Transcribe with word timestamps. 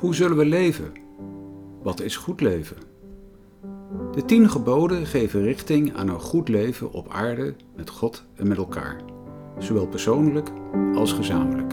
Hoe 0.00 0.14
zullen 0.14 0.36
we 0.36 0.44
leven? 0.44 0.92
Wat 1.82 2.00
is 2.00 2.16
goed 2.16 2.40
leven? 2.40 2.76
De 4.12 4.24
tien 4.24 4.50
geboden 4.50 5.06
geven 5.06 5.42
richting 5.42 5.96
aan 5.96 6.08
een 6.08 6.20
goed 6.20 6.48
leven 6.48 6.92
op 6.92 7.08
aarde 7.08 7.54
met 7.76 7.90
God 7.90 8.24
en 8.34 8.48
met 8.48 8.58
elkaar, 8.58 9.00
zowel 9.58 9.86
persoonlijk 9.86 10.50
als 10.94 11.12
gezamenlijk. 11.12 11.72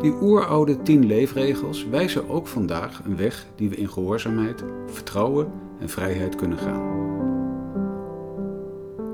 Die 0.00 0.14
oeroude 0.20 0.82
tien 0.82 1.06
leefregels 1.06 1.86
wijzen 1.86 2.28
ook 2.28 2.46
vandaag 2.46 3.04
een 3.04 3.16
weg 3.16 3.46
die 3.56 3.68
we 3.68 3.76
in 3.76 3.90
gehoorzaamheid, 3.90 4.64
vertrouwen 4.86 5.52
en 5.78 5.88
vrijheid 5.88 6.34
kunnen 6.34 6.58
gaan. 6.58 6.98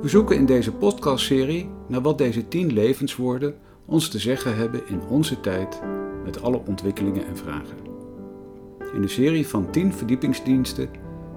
We 0.00 0.08
zoeken 0.08 0.36
in 0.36 0.46
deze 0.46 0.72
podcastserie 0.72 1.70
naar 1.88 2.02
wat 2.02 2.18
deze 2.18 2.48
tien 2.48 2.72
levenswoorden 2.72 3.54
ons 3.84 4.08
te 4.08 4.18
zeggen 4.18 4.56
hebben 4.56 4.88
in 4.88 5.00
onze 5.08 5.40
tijd 5.40 5.80
met 6.26 6.42
alle 6.42 6.60
ontwikkelingen 6.66 7.26
en 7.26 7.36
vragen. 7.36 7.76
In 8.94 9.00
de 9.00 9.08
serie 9.08 9.46
van 9.46 9.70
10 9.70 9.92
verdiepingsdiensten 9.92 10.88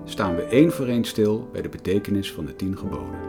staan 0.05 0.35
we 0.35 0.41
één 0.41 0.71
voor 0.71 0.87
één 0.87 1.03
stil 1.03 1.49
bij 1.51 1.61
de 1.61 1.69
betekenis 1.69 2.31
van 2.31 2.45
de 2.45 2.55
10 2.55 2.77
geboden. 2.77 3.27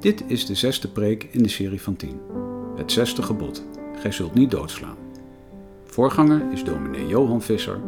Dit 0.00 0.24
is 0.26 0.46
de 0.46 0.54
zesde 0.54 0.88
preek 0.88 1.28
in 1.30 1.42
de 1.42 1.48
serie 1.48 1.80
van 1.80 1.96
10. 1.96 2.20
Het 2.76 2.92
zesde 2.92 3.22
gebod. 3.22 3.64
Gij 3.94 4.12
zult 4.12 4.34
niet 4.34 4.50
doodslaan. 4.50 4.96
Voorganger 5.92 6.52
is 6.52 6.64
dominee 6.64 7.06
Johan 7.06 7.42
Visser, 7.42 7.80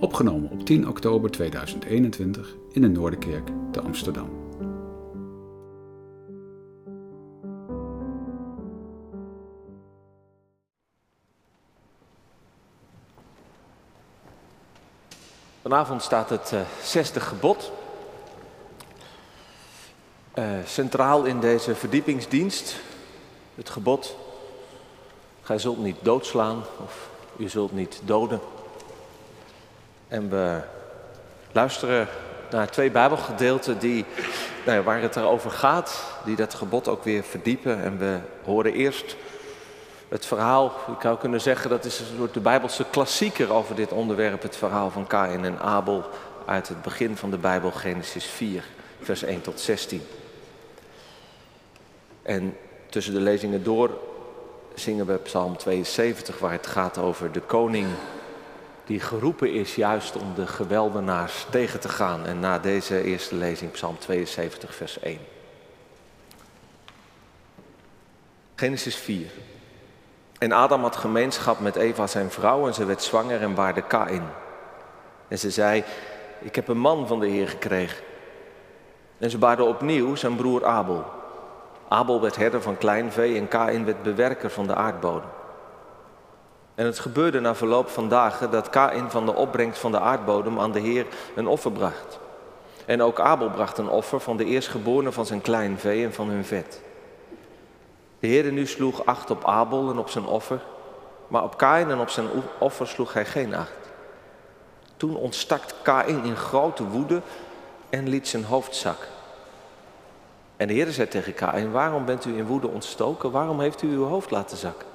opgenomen 0.00 0.50
op 0.50 0.64
10 0.64 0.88
oktober 0.88 1.30
2021 1.30 2.54
in 2.72 2.82
de 2.82 2.88
Noorderkerk 2.88 3.48
te 3.72 3.80
Amsterdam. 3.80 4.30
Vanavond 15.62 16.02
staat 16.02 16.30
het 16.30 16.50
uh, 16.54 16.60
zesde 16.82 17.20
gebod. 17.20 17.72
Uh, 20.34 20.44
centraal 20.64 21.24
in 21.24 21.40
deze 21.40 21.74
verdiepingsdienst 21.74 22.80
het 23.54 23.70
gebod 23.70 24.16
Gij 25.46 25.58
zult 25.58 25.78
niet 25.78 25.96
doodslaan 26.02 26.62
of 26.84 27.08
u 27.38 27.48
zult 27.48 27.72
niet 27.72 28.00
doden. 28.04 28.40
En 30.08 30.30
we 30.30 30.60
luisteren 31.52 32.08
naar 32.50 32.70
twee 32.70 32.90
Bijbelgedeelten 32.90 33.78
die, 33.78 34.04
nou 34.64 34.78
ja, 34.78 34.84
waar 34.84 35.00
het 35.00 35.16
erover 35.16 35.50
gaat, 35.50 36.04
die 36.24 36.36
dat 36.36 36.54
gebod 36.54 36.88
ook 36.88 37.04
weer 37.04 37.22
verdiepen. 37.22 37.82
En 37.82 37.98
we 37.98 38.18
horen 38.44 38.72
eerst 38.72 39.16
het 40.08 40.26
verhaal, 40.26 40.66
ik 40.66 41.00
zou 41.00 41.18
kunnen 41.18 41.40
zeggen 41.40 41.70
dat 41.70 41.84
is 41.84 42.00
een 42.00 42.06
soort 42.16 42.34
de 42.34 42.40
Bijbelse 42.40 42.84
klassieker 42.90 43.52
over 43.52 43.74
dit 43.74 43.92
onderwerp, 43.92 44.42
het 44.42 44.56
verhaal 44.56 44.90
van 44.90 45.06
Kain 45.06 45.44
en 45.44 45.58
Abel 45.58 46.04
uit 46.44 46.68
het 46.68 46.82
begin 46.82 47.16
van 47.16 47.30
de 47.30 47.38
Bijbel, 47.38 47.70
Genesis 47.70 48.24
4, 48.24 48.64
vers 49.00 49.22
1 49.22 49.40
tot 49.40 49.60
16. 49.60 50.02
En 52.22 52.56
tussen 52.90 53.14
de 53.14 53.20
lezingen 53.20 53.64
door 53.64 53.90
zingen 54.80 55.06
we 55.06 55.16
Psalm 55.16 55.56
72, 55.56 56.38
waar 56.38 56.52
het 56.52 56.66
gaat 56.66 56.98
over 56.98 57.32
de 57.32 57.40
koning 57.40 57.86
die 58.84 59.00
geroepen 59.00 59.52
is 59.52 59.74
juist 59.74 60.16
om 60.16 60.34
de 60.34 60.46
geweldenaars 60.46 61.46
tegen 61.50 61.80
te 61.80 61.88
gaan. 61.88 62.26
En 62.26 62.40
na 62.40 62.58
deze 62.58 63.02
eerste 63.02 63.34
lezing 63.34 63.70
Psalm 63.70 63.98
72, 63.98 64.74
vers 64.74 64.98
1. 64.98 65.18
Genesis 68.54 68.96
4. 68.96 69.30
En 70.38 70.52
Adam 70.52 70.82
had 70.82 70.96
gemeenschap 70.96 71.60
met 71.60 71.76
Eva 71.76 72.06
zijn 72.06 72.30
vrouw 72.30 72.66
en 72.66 72.74
ze 72.74 72.84
werd 72.84 73.02
zwanger 73.02 73.40
en 73.40 73.54
baarde 73.54 73.82
Kain. 73.82 74.22
En 75.28 75.38
ze 75.38 75.50
zei, 75.50 75.84
ik 76.40 76.54
heb 76.54 76.68
een 76.68 76.78
man 76.78 77.06
van 77.06 77.20
de 77.20 77.26
Heer 77.26 77.48
gekregen. 77.48 78.04
En 79.18 79.30
ze 79.30 79.38
baarde 79.38 79.64
opnieuw 79.64 80.14
zijn 80.14 80.36
broer 80.36 80.64
Abel. 80.64 81.15
Abel 81.88 82.20
werd 82.20 82.36
herder 82.36 82.62
van 82.62 82.78
kleinvee 82.78 83.36
en 83.36 83.48
Kain 83.48 83.84
werd 83.84 84.02
bewerker 84.02 84.50
van 84.50 84.66
de 84.66 84.74
aardbodem. 84.74 85.28
En 86.74 86.86
het 86.86 86.98
gebeurde 86.98 87.40
na 87.40 87.54
verloop 87.54 87.88
van 87.88 88.08
dagen 88.08 88.50
dat 88.50 88.70
Kain 88.70 89.10
van 89.10 89.26
de 89.26 89.34
opbrengst 89.34 89.80
van 89.80 89.90
de 89.92 90.00
aardbodem 90.00 90.60
aan 90.60 90.72
de 90.72 90.80
Heer 90.80 91.06
een 91.34 91.46
offer 91.46 91.72
bracht. 91.72 92.18
En 92.86 93.02
ook 93.02 93.20
Abel 93.20 93.50
bracht 93.50 93.78
een 93.78 93.88
offer 93.88 94.20
van 94.20 94.36
de 94.36 94.44
eerstgeborene 94.44 95.12
van 95.12 95.26
zijn 95.26 95.40
kleinvee 95.40 96.04
en 96.04 96.12
van 96.12 96.28
hun 96.28 96.44
vet. 96.44 96.80
De 98.18 98.26
Heer 98.26 98.52
nu 98.52 98.66
sloeg 98.66 99.06
acht 99.06 99.30
op 99.30 99.44
Abel 99.44 99.90
en 99.90 99.98
op 99.98 100.08
zijn 100.08 100.26
offer, 100.26 100.60
maar 101.28 101.42
op 101.42 101.56
Kain 101.56 101.90
en 101.90 101.98
op 101.98 102.08
zijn 102.08 102.26
offer 102.58 102.86
sloeg 102.86 103.12
hij 103.12 103.24
geen 103.24 103.54
acht. 103.54 103.90
Toen 104.96 105.16
ontstak 105.16 105.62
Kain 105.82 106.24
in 106.24 106.36
grote 106.36 106.84
woede 106.84 107.20
en 107.90 108.08
liet 108.08 108.28
zijn 108.28 108.44
hoofd 108.44 108.74
zakken. 108.74 109.08
En 110.56 110.66
de 110.66 110.74
Heer 110.74 110.92
zei 110.92 111.08
tegen 111.08 111.34
Kain, 111.34 111.70
waarom 111.70 112.04
bent 112.04 112.24
u 112.24 112.36
in 112.36 112.46
woede 112.46 112.68
ontstoken? 112.68 113.30
Waarom 113.30 113.60
heeft 113.60 113.82
u 113.82 113.88
uw 113.88 114.04
hoofd 114.04 114.30
laten 114.30 114.56
zakken? 114.56 114.86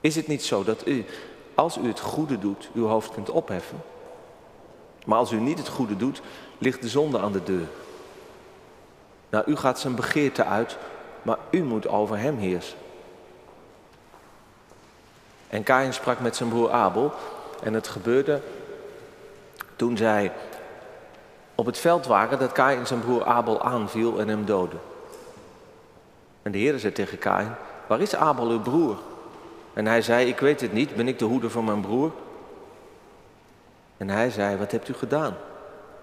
Is 0.00 0.16
het 0.16 0.26
niet 0.26 0.44
zo 0.44 0.64
dat 0.64 0.86
u, 0.86 1.04
als 1.54 1.76
u 1.76 1.86
het 1.86 2.00
goede 2.00 2.38
doet, 2.38 2.70
uw 2.74 2.86
hoofd 2.86 3.10
kunt 3.10 3.30
opheffen? 3.30 3.82
Maar 5.06 5.18
als 5.18 5.30
u 5.30 5.40
niet 5.40 5.58
het 5.58 5.68
goede 5.68 5.96
doet, 5.96 6.22
ligt 6.58 6.82
de 6.82 6.88
zonde 6.88 7.18
aan 7.18 7.32
de 7.32 7.42
deur. 7.42 7.68
Nou, 9.30 9.44
u 9.46 9.56
gaat 9.56 9.78
zijn 9.78 9.94
begeerte 9.94 10.44
uit, 10.44 10.76
maar 11.22 11.38
u 11.50 11.62
moet 11.62 11.88
over 11.88 12.18
hem 12.18 12.36
heersen. 12.36 12.78
En 15.48 15.62
Kain 15.62 15.94
sprak 15.94 16.20
met 16.20 16.36
zijn 16.36 16.48
broer 16.48 16.70
Abel 16.70 17.12
en 17.62 17.74
het 17.74 17.88
gebeurde 17.88 18.40
toen 19.76 19.96
zij 19.96 20.32
op 21.60 21.66
het 21.66 21.78
veld 21.78 22.06
waren 22.06 22.38
dat 22.38 22.52
Kain 22.52 22.86
zijn 22.86 23.00
broer 23.00 23.24
Abel 23.24 23.62
aanviel 23.62 24.20
en 24.20 24.28
hem 24.28 24.44
doodde. 24.44 24.76
En 26.42 26.52
de 26.52 26.58
Heer 26.58 26.78
zei 26.78 26.92
tegen 26.92 27.18
Kain, 27.18 27.54
waar 27.86 28.00
is 28.00 28.14
Abel 28.14 28.48
uw 28.48 28.60
broer? 28.60 28.96
En 29.72 29.86
hij 29.86 30.02
zei, 30.02 30.26
ik 30.26 30.38
weet 30.38 30.60
het 30.60 30.72
niet, 30.72 30.96
ben 30.96 31.08
ik 31.08 31.18
de 31.18 31.24
hoeder 31.24 31.50
van 31.50 31.64
mijn 31.64 31.80
broer? 31.80 32.12
En 33.96 34.08
hij 34.08 34.30
zei, 34.30 34.56
wat 34.56 34.72
hebt 34.72 34.88
u 34.88 34.94
gedaan? 34.94 35.36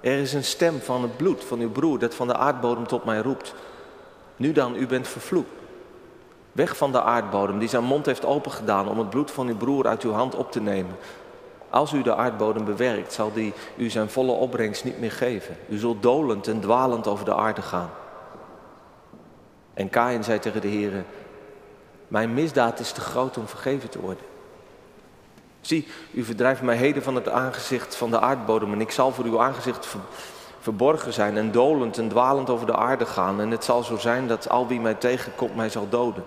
Er 0.01 0.19
is 0.19 0.34
een 0.34 0.44
stem 0.44 0.79
van 0.79 1.01
het 1.01 1.18
bloed 1.18 1.44
van 1.44 1.59
uw 1.59 1.72
broer 1.72 2.00
dat 2.00 2.16
van 2.16 2.28
de 2.28 2.35
aardbodem 2.35 2.88
tot 2.88 3.06
mij 3.06 3.19
roept. 3.19 3.53
Nu 4.35 4.51
dan, 4.51 4.75
u 4.75 4.88
bent 4.88 5.07
vervloekt. 5.07 5.51
Weg 6.51 6.78
van 6.78 6.91
de 6.91 7.01
aardbodem 7.01 7.59
die 7.59 7.69
zijn 7.69 7.84
mond 7.84 8.06
heeft 8.06 8.25
opengedaan 8.25 8.88
om 8.88 8.97
het 8.97 9.09
bloed 9.09 9.31
van 9.31 9.47
uw 9.47 9.57
broer 9.57 9.88
uit 9.88 10.03
uw 10.03 10.12
hand 10.12 10.35
op 10.35 10.51
te 10.51 10.62
nemen. 10.62 10.95
Als 11.69 11.94
u 11.94 12.01
de 12.01 12.16
aardbodem 12.16 12.66
bewerkt, 12.66 13.13
zal 13.13 13.33
die 13.33 13.53
u 13.75 13.89
zijn 13.89 14.09
volle 14.09 14.31
opbrengst 14.31 14.83
niet 14.83 15.00
meer 15.00 15.11
geven. 15.11 15.57
U 15.69 15.78
zult 15.78 16.03
dolend 16.03 16.47
en 16.47 16.59
dwalend 16.59 17.07
over 17.07 17.25
de 17.25 17.35
aarde 17.35 17.61
gaan. 17.61 17.89
En 19.73 19.89
Kain 19.89 20.23
zei 20.23 20.39
tegen 20.39 20.61
de 20.61 20.67
Heer: 20.67 21.03
Mijn 22.07 22.33
misdaad 22.33 22.79
is 22.79 22.91
te 22.91 23.01
groot 23.01 23.38
om 23.38 23.47
vergeven 23.47 23.89
te 23.89 24.00
worden. 24.00 24.23
Zie, 25.61 25.88
u 26.11 26.23
verdrijft 26.23 26.61
mij 26.61 26.75
heden 26.75 27.03
van 27.03 27.16
het 27.16 27.29
aangezicht 27.29 27.95
van 27.95 28.11
de 28.11 28.19
aardbodem 28.19 28.73
en 28.73 28.81
ik 28.81 28.91
zal 28.91 29.12
voor 29.12 29.25
uw 29.25 29.41
aangezicht 29.41 29.95
verborgen 30.59 31.13
zijn 31.13 31.38
en 31.38 31.51
dolend 31.51 31.97
en 31.97 32.09
dwalend 32.09 32.50
over 32.50 32.65
de 32.65 32.75
aarde 32.75 33.06
gaan. 33.06 33.41
En 33.41 33.51
het 33.51 33.63
zal 33.63 33.83
zo 33.83 33.97
zijn 33.97 34.27
dat 34.27 34.50
al 34.50 34.68
wie 34.68 34.80
mij 34.80 34.94
tegenkomt 34.94 35.56
mij 35.56 35.69
zal 35.69 35.89
doden. 35.89 36.24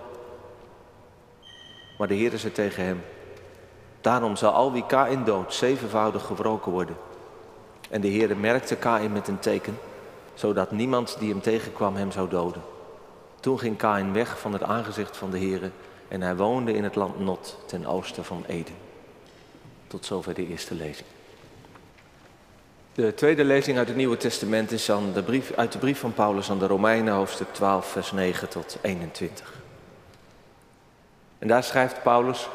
Maar 1.97 2.07
de 2.07 2.13
Heer 2.13 2.37
zei 2.37 2.51
tegen 2.51 2.85
hem, 2.85 3.03
Daarom 4.01 4.35
zal 4.35 4.51
al 4.51 4.71
wie 4.71 4.85
Kain 4.85 5.23
dood 5.23 5.53
zevenvoudig 5.53 6.25
gewroken 6.25 6.71
worden. 6.71 6.95
En 7.89 8.01
de 8.01 8.09
Heere 8.09 8.35
merkte 8.35 8.75
Kain 8.75 9.11
met 9.11 9.27
een 9.27 9.39
teken, 9.39 9.79
zodat 10.33 10.71
niemand 10.71 11.15
die 11.19 11.29
hem 11.29 11.41
tegenkwam 11.41 11.95
hem 11.95 12.11
zou 12.11 12.29
doden. 12.29 12.61
Toen 13.39 13.59
ging 13.59 13.77
Kain 13.77 14.13
weg 14.13 14.39
van 14.39 14.53
het 14.53 14.63
aangezicht 14.63 15.17
van 15.17 15.31
de 15.31 15.37
Heere 15.37 15.71
en 16.07 16.21
hij 16.21 16.35
woonde 16.35 16.73
in 16.73 16.83
het 16.83 16.95
land 16.95 17.19
Not 17.19 17.57
ten 17.65 17.85
oosten 17.85 18.25
van 18.25 18.43
Eden. 18.47 18.75
Tot 19.87 20.05
zover 20.05 20.33
de 20.33 20.47
eerste 20.47 20.75
lezing. 20.75 21.07
De 22.93 23.13
tweede 23.13 23.43
lezing 23.43 23.77
uit 23.77 23.87
het 23.87 23.97
Nieuwe 23.97 24.17
Testament 24.17 24.71
is 24.71 24.91
aan 24.91 25.13
de 25.13 25.23
brief, 25.23 25.51
uit 25.55 25.71
de 25.71 25.77
brief 25.77 25.99
van 25.99 26.13
Paulus 26.13 26.49
aan 26.49 26.59
de 26.59 26.67
Romeinen, 26.67 27.13
hoofdstuk 27.13 27.53
12, 27.53 27.87
vers 27.87 28.11
9 28.11 28.49
tot 28.49 28.77
21. 28.81 29.53
En 31.39 31.47
daar 31.47 31.63
schrijft 31.63 32.03
Paulus, 32.03 32.49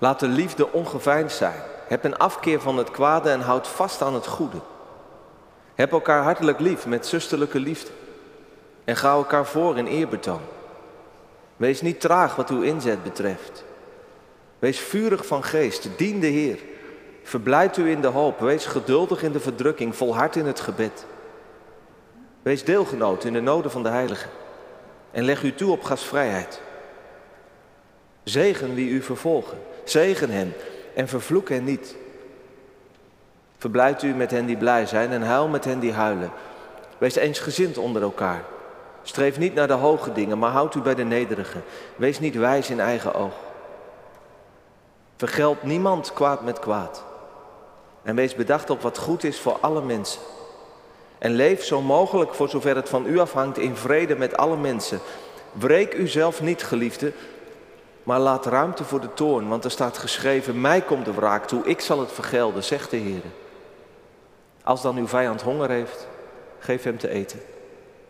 Laat 0.00 0.20
de 0.20 0.28
liefde 0.28 0.72
ongeveinsd 0.72 1.36
zijn. 1.36 1.60
Heb 1.88 2.04
een 2.04 2.16
afkeer 2.16 2.60
van 2.60 2.76
het 2.76 2.90
kwade 2.90 3.30
en 3.30 3.40
houd 3.40 3.68
vast 3.68 4.02
aan 4.02 4.14
het 4.14 4.26
goede. 4.26 4.60
Heb 5.74 5.92
elkaar 5.92 6.22
hartelijk 6.22 6.60
lief 6.60 6.86
met 6.86 7.06
zusterlijke 7.06 7.58
liefde. 7.58 7.90
En 8.84 8.96
ga 8.96 9.10
elkaar 9.10 9.46
voor 9.46 9.78
in 9.78 9.86
eerbetoon. 9.86 10.40
Wees 11.56 11.80
niet 11.80 12.00
traag 12.00 12.36
wat 12.36 12.50
uw 12.50 12.62
inzet 12.62 13.02
betreft. 13.02 13.64
Wees 14.58 14.80
vurig 14.80 15.26
van 15.26 15.44
geest, 15.44 15.88
dien 15.96 16.20
de 16.20 16.26
Heer. 16.26 16.58
Verblijd 17.22 17.76
u 17.76 17.90
in 17.90 18.00
de 18.00 18.06
hoop, 18.06 18.40
wees 18.40 18.66
geduldig 18.66 19.22
in 19.22 19.32
de 19.32 19.40
verdrukking, 19.40 19.96
volhard 19.96 20.36
in 20.36 20.46
het 20.46 20.60
gebed. 20.60 21.06
Wees 22.42 22.64
deelgenoot 22.64 23.24
in 23.24 23.32
de 23.32 23.40
noden 23.40 23.70
van 23.70 23.82
de 23.82 23.88
heiligen 23.88 24.30
en 25.10 25.24
leg 25.24 25.42
u 25.42 25.54
toe 25.54 25.72
op 25.72 25.82
gastvrijheid. 25.82 26.60
Zegen 28.22 28.74
wie 28.74 28.90
u 28.90 29.02
vervolgen, 29.02 29.58
zegen 29.84 30.30
hen 30.30 30.54
en 30.94 31.08
vervloek 31.08 31.48
hen 31.48 31.64
niet. 31.64 31.96
Verblijd 33.58 34.02
u 34.02 34.14
met 34.14 34.30
hen 34.30 34.46
die 34.46 34.56
blij 34.56 34.86
zijn 34.86 35.10
en 35.10 35.22
huil 35.22 35.48
met 35.48 35.64
hen 35.64 35.78
die 35.78 35.92
huilen. 35.92 36.30
Wees 36.98 37.14
eensgezind 37.14 37.78
onder 37.78 38.02
elkaar. 38.02 38.44
Streef 39.02 39.38
niet 39.38 39.54
naar 39.54 39.66
de 39.66 39.72
hoge 39.72 40.12
dingen, 40.12 40.38
maar 40.38 40.50
houd 40.50 40.74
u 40.74 40.80
bij 40.80 40.94
de 40.94 41.04
nederige. 41.04 41.58
Wees 41.96 42.20
niet 42.20 42.34
wijs 42.34 42.70
in 42.70 42.80
eigen 42.80 43.14
oog. 43.14 43.34
Vergeld 45.16 45.62
niemand 45.62 46.12
kwaad 46.12 46.42
met 46.42 46.58
kwaad. 46.58 47.04
En 48.02 48.14
wees 48.14 48.34
bedacht 48.34 48.70
op 48.70 48.82
wat 48.82 48.98
goed 48.98 49.24
is 49.24 49.40
voor 49.40 49.58
alle 49.60 49.82
mensen. 49.82 50.20
En 51.18 51.30
leef 51.30 51.64
zo 51.64 51.80
mogelijk, 51.80 52.34
voor 52.34 52.48
zover 52.48 52.76
het 52.76 52.88
van 52.88 53.06
u 53.06 53.18
afhangt, 53.18 53.58
in 53.58 53.76
vrede 53.76 54.16
met 54.16 54.36
alle 54.36 54.56
mensen. 54.56 55.00
Breek 55.52 55.94
uzelf 55.94 56.42
niet, 56.42 56.62
geliefde, 56.62 57.12
maar 58.02 58.20
laat 58.20 58.46
ruimte 58.46 58.84
voor 58.84 59.00
de 59.00 59.14
toorn, 59.14 59.48
want 59.48 59.64
er 59.64 59.70
staat 59.70 59.98
geschreven, 59.98 60.60
mij 60.60 60.80
komt 60.80 61.04
de 61.04 61.14
wraak 61.14 61.46
toe, 61.46 61.64
ik 61.64 61.80
zal 61.80 62.00
het 62.00 62.12
vergelden, 62.12 62.64
zegt 62.64 62.90
de 62.90 62.96
Heer. 62.96 63.22
Als 64.64 64.82
dan 64.82 64.96
uw 64.96 65.06
vijand 65.06 65.42
honger 65.42 65.70
heeft, 65.70 66.08
geef 66.58 66.82
hem 66.82 66.98
te 66.98 67.08
eten. 67.08 67.40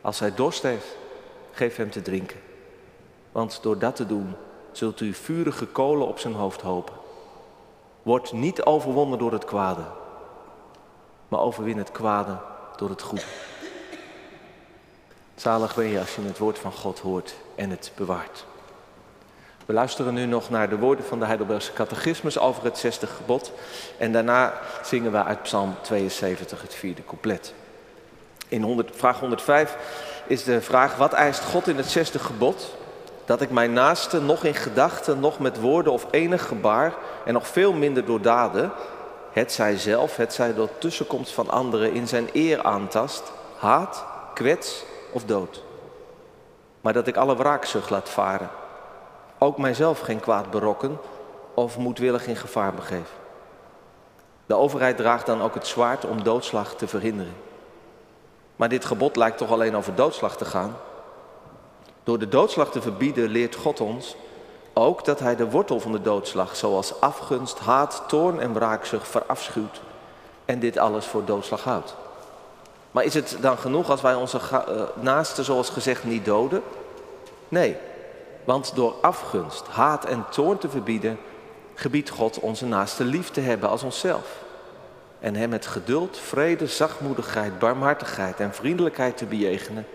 Als 0.00 0.18
hij 0.18 0.34
dorst 0.34 0.62
heeft, 0.62 0.96
geef 1.52 1.76
hem 1.76 1.90
te 1.90 2.02
drinken. 2.02 2.40
Want 3.32 3.62
door 3.62 3.78
dat 3.78 3.96
te 3.96 4.06
doen, 4.06 4.34
zult 4.72 5.00
u 5.00 5.14
vurige 5.14 5.66
kolen 5.66 6.06
op 6.06 6.18
zijn 6.18 6.34
hoofd 6.34 6.60
hopen. 6.60 6.94
Word 8.02 8.32
niet 8.32 8.64
overwonnen 8.64 9.18
door 9.18 9.32
het 9.32 9.44
kwade, 9.44 9.84
maar 11.28 11.40
overwin 11.40 11.78
het 11.78 11.92
kwade 11.92 12.36
door 12.76 12.88
het 12.88 13.02
goede. 13.02 13.24
Zalig 15.34 15.74
ben 15.74 15.86
je 15.86 15.98
als 15.98 16.14
je 16.14 16.22
het 16.22 16.38
woord 16.38 16.58
van 16.58 16.72
God 16.72 16.98
hoort 16.98 17.34
en 17.54 17.70
het 17.70 17.92
bewaart. 17.96 18.46
We 19.70 19.76
luisteren 19.76 20.14
nu 20.14 20.26
nog 20.26 20.50
naar 20.50 20.68
de 20.68 20.78
woorden 20.78 21.04
van 21.04 21.18
de 21.18 21.24
Heidelbergse 21.24 21.72
catechismus 21.72 22.38
over 22.38 22.64
het 22.64 22.78
zesde 22.78 23.06
gebod. 23.06 23.52
En 23.98 24.12
daarna 24.12 24.52
zingen 24.82 25.12
we 25.12 25.24
uit 25.24 25.42
Psalm 25.42 25.74
72 25.80 26.62
het 26.62 26.74
vierde 26.74 27.04
couplet. 27.04 27.54
In 28.48 28.62
100, 28.62 28.90
vraag 28.96 29.20
105 29.20 29.76
is 30.26 30.44
de 30.44 30.60
vraag, 30.60 30.96
wat 30.96 31.12
eist 31.12 31.44
God 31.44 31.68
in 31.68 31.76
het 31.76 31.86
zesde 31.86 32.18
gebod? 32.18 32.76
Dat 33.24 33.40
ik 33.40 33.50
mijn 33.50 33.72
naaste 33.72 34.20
nog 34.20 34.44
in 34.44 34.54
gedachten, 34.54 35.20
nog 35.20 35.38
met 35.38 35.60
woorden 35.60 35.92
of 35.92 36.06
enig 36.10 36.46
gebaar 36.46 36.94
en 37.24 37.32
nog 37.32 37.46
veel 37.46 37.72
minder 37.72 38.04
door 38.04 38.20
daden, 38.20 38.72
het 39.32 39.52
zij 39.52 39.76
zelf, 39.76 40.16
het 40.16 40.32
zij 40.32 40.54
door 40.54 40.68
tussenkomst 40.78 41.32
van 41.32 41.50
anderen 41.50 41.92
in 41.92 42.08
zijn 42.08 42.28
eer 42.32 42.62
aantast, 42.62 43.32
haat, 43.58 44.04
kwets 44.34 44.84
of 45.12 45.24
dood. 45.24 45.62
Maar 46.80 46.92
dat 46.92 47.06
ik 47.06 47.16
alle 47.16 47.36
wraakzucht 47.36 47.90
laat 47.90 48.08
varen 48.08 48.59
ook 49.42 49.58
mijzelf 49.58 50.00
geen 50.00 50.20
kwaad 50.20 50.50
berokken 50.50 50.98
of 51.54 51.78
moedwillig 51.78 52.26
in 52.26 52.36
gevaar 52.36 52.74
begeef. 52.74 53.10
De 54.46 54.54
overheid 54.54 54.96
draagt 54.96 55.26
dan 55.26 55.42
ook 55.42 55.54
het 55.54 55.66
zwaard 55.66 56.04
om 56.04 56.22
doodslag 56.22 56.74
te 56.74 56.88
verhinderen. 56.88 57.36
Maar 58.56 58.68
dit 58.68 58.84
gebod 58.84 59.16
lijkt 59.16 59.38
toch 59.38 59.50
alleen 59.50 59.76
over 59.76 59.94
doodslag 59.94 60.36
te 60.36 60.44
gaan. 60.44 60.76
Door 62.04 62.18
de 62.18 62.28
doodslag 62.28 62.70
te 62.70 62.82
verbieden 62.82 63.28
leert 63.28 63.54
God 63.54 63.80
ons 63.80 64.16
ook 64.72 65.04
dat 65.04 65.18
Hij 65.18 65.36
de 65.36 65.50
wortel 65.50 65.80
van 65.80 65.92
de 65.92 66.00
doodslag, 66.00 66.56
zoals 66.56 67.00
afgunst, 67.00 67.58
haat, 67.58 68.02
toorn 68.06 68.40
en 68.40 68.52
wraakzucht, 68.52 69.08
verafschuwt 69.08 69.80
en 70.44 70.58
dit 70.58 70.78
alles 70.78 71.06
voor 71.06 71.24
doodslag 71.24 71.64
houdt. 71.64 71.94
Maar 72.90 73.04
is 73.04 73.14
het 73.14 73.36
dan 73.40 73.58
genoeg 73.58 73.90
als 73.90 74.00
wij 74.00 74.14
onze 74.14 74.38
uh, 74.52 74.82
naasten, 74.94 75.44
zoals 75.44 75.70
gezegd, 75.70 76.04
niet 76.04 76.24
doden? 76.24 76.62
Nee, 77.48 77.76
want 78.44 78.74
door 78.74 78.94
afgunst, 79.00 79.66
haat 79.66 80.04
en 80.04 80.24
toorn 80.30 80.58
te 80.58 80.68
verbieden, 80.68 81.18
gebiedt 81.74 82.10
God 82.10 82.38
onze 82.38 82.66
naaste 82.66 83.04
lief 83.04 83.30
te 83.30 83.40
hebben 83.40 83.68
als 83.68 83.82
onszelf. 83.82 84.42
En 85.18 85.34
hem 85.34 85.48
met 85.48 85.66
geduld, 85.66 86.18
vrede, 86.18 86.66
zachtmoedigheid, 86.66 87.58
barmhartigheid 87.58 88.40
en 88.40 88.54
vriendelijkheid 88.54 89.16
te 89.16 89.26
bejegenen. 89.26 89.86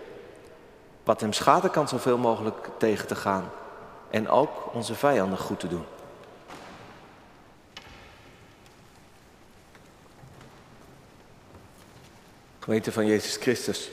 Wat 1.04 1.20
hem 1.20 1.32
schade 1.32 1.70
kan 1.70 1.88
zoveel 1.88 2.18
mogelijk 2.18 2.68
tegen 2.78 3.06
te 3.06 3.14
gaan. 3.14 3.50
En 4.10 4.28
ook 4.28 4.74
onze 4.74 4.94
vijanden 4.94 5.38
goed 5.38 5.60
te 5.60 5.68
doen. 5.68 5.84
Gemeente 12.58 12.92
van 12.92 13.06
Jezus 13.06 13.36
Christus. 13.36 13.90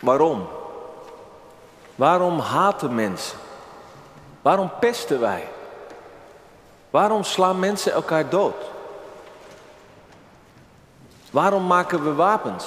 Waarom? 0.00 0.48
Waarom 2.00 2.38
haten 2.38 2.94
mensen? 2.94 3.38
Waarom 4.42 4.70
pesten 4.80 5.20
wij? 5.20 5.48
Waarom 6.90 7.24
slaan 7.24 7.58
mensen 7.58 7.92
elkaar 7.92 8.28
dood? 8.28 8.54
Waarom 11.30 11.66
maken 11.66 12.04
we 12.04 12.14
wapens? 12.14 12.66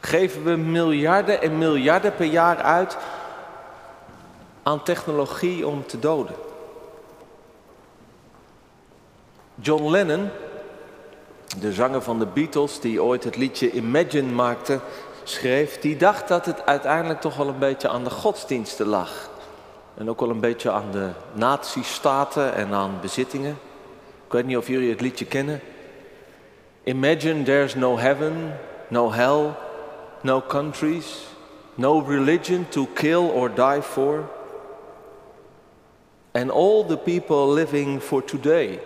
Geven 0.00 0.44
we 0.44 0.56
miljarden 0.56 1.42
en 1.42 1.58
miljarden 1.58 2.14
per 2.14 2.26
jaar 2.26 2.56
uit 2.56 2.96
aan 4.62 4.82
technologie 4.82 5.66
om 5.66 5.86
te 5.86 5.98
doden? 5.98 6.36
John 9.54 9.90
Lennon, 9.90 10.28
de 11.58 11.72
zanger 11.72 12.02
van 12.02 12.18
de 12.18 12.26
Beatles, 12.26 12.80
die 12.80 13.02
ooit 13.02 13.24
het 13.24 13.36
liedje 13.36 13.70
Imagine 13.70 14.32
maakte, 14.32 14.80
schreef, 15.24 15.78
die 15.78 15.96
dacht 15.96 16.28
dat 16.28 16.46
het 16.46 16.66
uiteindelijk 16.66 17.20
toch 17.20 17.36
wel 17.36 17.48
een 17.48 17.58
beetje 17.58 17.88
aan 17.88 18.04
de 18.04 18.10
godsdiensten 18.10 18.86
lag. 18.86 19.30
En 19.94 20.10
ook 20.10 20.20
wel 20.20 20.30
een 20.30 20.40
beetje 20.40 20.70
aan 20.70 20.90
de 20.90 21.08
nazistaten 21.32 22.54
en 22.54 22.72
aan 22.72 22.98
bezittingen. 23.00 23.58
Ik 24.26 24.32
weet 24.32 24.46
niet 24.46 24.56
of 24.56 24.66
jullie 24.66 24.90
het 24.90 25.00
liedje 25.00 25.24
kennen. 25.24 25.60
Imagine 26.84 27.42
there's 27.42 27.74
no 27.74 27.98
heaven, 27.98 28.58
no 28.88 29.12
hell, 29.12 29.54
no 30.20 30.40
countries, 30.40 31.26
no 31.74 32.00
religion 32.00 32.68
to 32.68 32.86
kill 32.94 33.30
or 33.34 33.54
die 33.54 33.82
for. 33.82 34.28
And 36.32 36.50
all 36.50 36.84
the 36.86 36.96
people 36.96 37.52
living 37.52 38.00
for 38.02 38.24
today, 38.24 38.80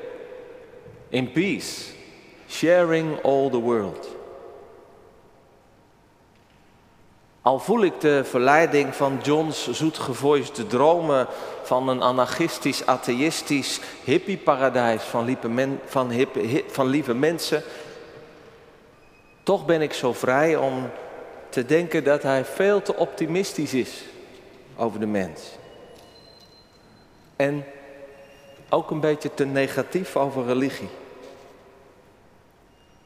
in 1.10 1.32
peace, 1.32 1.92
sharing 2.48 3.18
all 3.22 3.50
the 3.50 3.60
world. 3.60 4.13
Al 7.44 7.58
voel 7.58 7.82
ik 7.82 8.00
de 8.00 8.24
verleiding 8.24 8.94
van 8.94 9.18
John's 9.22 9.70
zoetgevoiste 9.70 10.66
dromen 10.66 11.26
van 11.62 11.88
een 11.88 12.02
anarchistisch, 12.02 12.86
atheïstisch 12.86 13.80
hippieparadijs 14.04 15.02
van 15.02 15.24
lieve, 15.24 15.48
men, 15.48 15.80
van, 15.84 16.26
van 16.66 16.86
lieve 16.86 17.14
mensen, 17.14 17.62
toch 19.42 19.66
ben 19.66 19.82
ik 19.82 19.92
zo 19.92 20.12
vrij 20.12 20.56
om 20.56 20.90
te 21.48 21.64
denken 21.64 22.04
dat 22.04 22.22
hij 22.22 22.44
veel 22.44 22.82
te 22.82 22.96
optimistisch 22.96 23.74
is 23.74 24.02
over 24.76 25.00
de 25.00 25.06
mens. 25.06 25.40
En 27.36 27.64
ook 28.68 28.90
een 28.90 29.00
beetje 29.00 29.34
te 29.34 29.44
negatief 29.44 30.16
over 30.16 30.44
religie. 30.44 30.90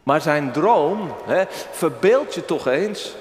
Maar 0.02 0.20
zijn 0.20 0.52
droom, 0.52 1.14
hè, 1.24 1.44
verbeeld 1.70 2.34
je 2.34 2.44
toch 2.44 2.66
eens 2.66 3.14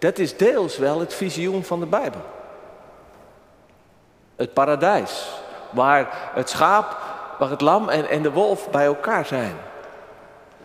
dat 0.00 0.18
is 0.18 0.36
deels 0.36 0.78
wel 0.78 1.00
het 1.00 1.14
visioen 1.14 1.64
van 1.64 1.80
de 1.80 1.86
Bijbel. 1.86 2.20
Het 4.36 4.52
paradijs, 4.52 5.28
waar 5.70 6.30
het 6.34 6.48
schaap, 6.50 6.96
waar 7.38 7.50
het 7.50 7.60
lam 7.60 7.88
en, 7.88 8.08
en 8.08 8.22
de 8.22 8.30
wolf 8.30 8.70
bij 8.70 8.84
elkaar 8.84 9.26
zijn. 9.26 9.56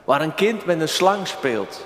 Waar 0.03 0.21
een 0.21 0.35
kind 0.35 0.65
met 0.65 0.81
een 0.81 0.89
slang 0.89 1.27
speelt. 1.27 1.85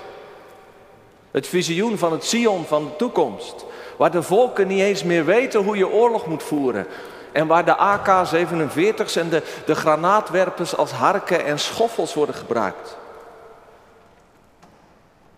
Het 1.30 1.46
visioen 1.46 1.98
van 1.98 2.12
het 2.12 2.24
Sion 2.24 2.64
van 2.64 2.84
de 2.84 2.96
toekomst. 2.96 3.64
Waar 3.96 4.10
de 4.10 4.22
volken 4.22 4.66
niet 4.66 4.80
eens 4.80 5.04
meer 5.04 5.24
weten 5.24 5.62
hoe 5.62 5.76
je 5.76 5.88
oorlog 5.88 6.26
moet 6.26 6.42
voeren. 6.42 6.86
En 7.32 7.46
waar 7.46 7.64
de 7.64 7.76
AK-47's 7.76 9.16
en 9.16 9.28
de, 9.28 9.42
de 9.66 9.74
granaatwerpers 9.74 10.76
als 10.76 10.90
harken 10.90 11.44
en 11.44 11.58
schoffels 11.58 12.14
worden 12.14 12.34
gebruikt. 12.34 12.96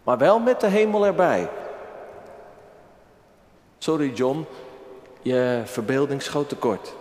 Maar 0.03 0.19
wel 0.19 0.39
met 0.39 0.61
de 0.61 0.67
hemel 0.67 1.07
erbij. 1.07 1.49
Sorry 3.83 4.13
John, 4.15 4.47
je 5.23 5.63
verbeelding 5.65 6.23
schoot 6.23 6.49
tekort. 6.49 6.95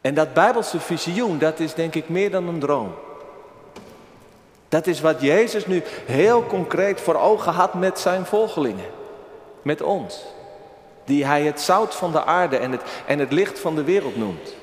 En 0.00 0.14
dat 0.14 0.34
Bijbelse 0.34 0.80
visioen, 0.80 1.38
dat 1.38 1.60
is 1.60 1.74
denk 1.74 1.94
ik 1.94 2.08
meer 2.08 2.30
dan 2.30 2.48
een 2.48 2.58
droom. 2.58 2.94
Dat 4.68 4.86
is 4.86 5.00
wat 5.00 5.20
Jezus 5.20 5.66
nu 5.66 5.82
heel 6.06 6.46
concreet 6.46 7.00
voor 7.00 7.14
ogen 7.14 7.52
had 7.52 7.74
met 7.74 7.98
zijn 7.98 8.26
volgelingen. 8.26 8.90
Met 9.62 9.82
ons. 9.82 10.24
Die 11.04 11.24
hij 11.26 11.42
het 11.42 11.60
zout 11.60 11.94
van 11.94 12.12
de 12.12 12.24
aarde 12.24 12.56
en 12.56 12.72
het, 12.72 12.82
en 13.06 13.18
het 13.18 13.32
licht 13.32 13.58
van 13.58 13.74
de 13.74 13.84
wereld 13.84 14.16
noemt. 14.16 14.54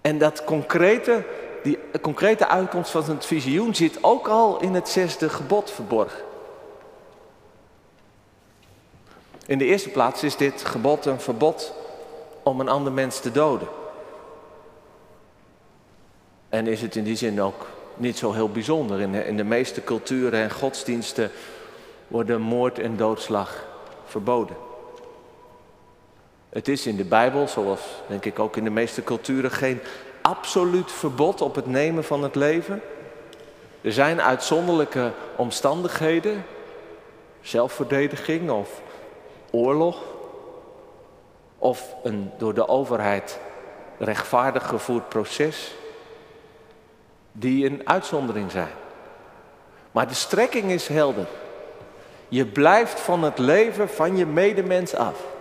En 0.00 0.18
dat 0.18 0.44
concrete, 0.44 1.24
die 1.64 1.78
concrete 2.00 2.48
uitkomst 2.48 2.90
van 2.90 3.04
het 3.08 3.26
visioen 3.26 3.74
zit 3.74 3.98
ook 4.00 4.28
al 4.28 4.60
in 4.60 4.74
het 4.74 4.88
zesde 4.88 5.28
gebod 5.28 5.70
verborgen. 5.70 6.22
In 9.46 9.58
de 9.58 9.64
eerste 9.64 9.88
plaats 9.88 10.22
is 10.22 10.36
dit 10.36 10.64
gebod 10.64 11.06
een 11.06 11.20
verbod 11.20 11.72
om 12.42 12.60
een 12.60 12.68
ander 12.68 12.92
mens 12.92 13.20
te 13.20 13.32
doden. 13.32 13.68
En 16.48 16.66
is 16.66 16.80
het 16.80 16.96
in 16.96 17.04
die 17.04 17.16
zin 17.16 17.42
ook 17.42 17.66
niet 17.96 18.18
zo 18.18 18.32
heel 18.32 18.50
bijzonder. 18.50 19.00
In 19.00 19.12
de, 19.12 19.26
in 19.26 19.36
de 19.36 19.44
meeste 19.44 19.84
culturen 19.84 20.40
en 20.40 20.50
godsdiensten 20.50 21.30
worden 22.08 22.40
moord 22.40 22.78
en 22.78 22.96
doodslag 22.96 23.66
verboden. 24.06 24.56
Het 26.48 26.68
is 26.68 26.86
in 26.86 26.96
de 26.96 27.04
Bijbel, 27.04 27.48
zoals 27.48 27.80
denk 28.06 28.24
ik 28.24 28.38
ook 28.38 28.56
in 28.56 28.64
de 28.64 28.70
meeste 28.70 29.04
culturen, 29.04 29.50
geen 29.50 29.80
absoluut 30.26 30.92
verbod 30.92 31.40
op 31.40 31.54
het 31.54 31.66
nemen 31.66 32.04
van 32.04 32.22
het 32.22 32.34
leven. 32.34 32.82
Er 33.80 33.92
zijn 33.92 34.22
uitzonderlijke 34.22 35.12
omstandigheden, 35.36 36.44
zelfverdediging 37.40 38.50
of 38.50 38.80
oorlog, 39.50 40.02
of 41.58 41.94
een 42.02 42.30
door 42.38 42.54
de 42.54 42.68
overheid 42.68 43.38
rechtvaardig 43.98 44.66
gevoerd 44.66 45.08
proces, 45.08 45.74
die 47.32 47.66
een 47.66 47.80
uitzondering 47.84 48.50
zijn. 48.50 48.72
Maar 49.92 50.08
de 50.08 50.14
strekking 50.14 50.70
is 50.70 50.88
helder. 50.88 51.26
Je 52.28 52.46
blijft 52.46 53.00
van 53.00 53.22
het 53.22 53.38
leven 53.38 53.88
van 53.88 54.16
je 54.16 54.26
medemens 54.26 54.94
af. 54.94 55.33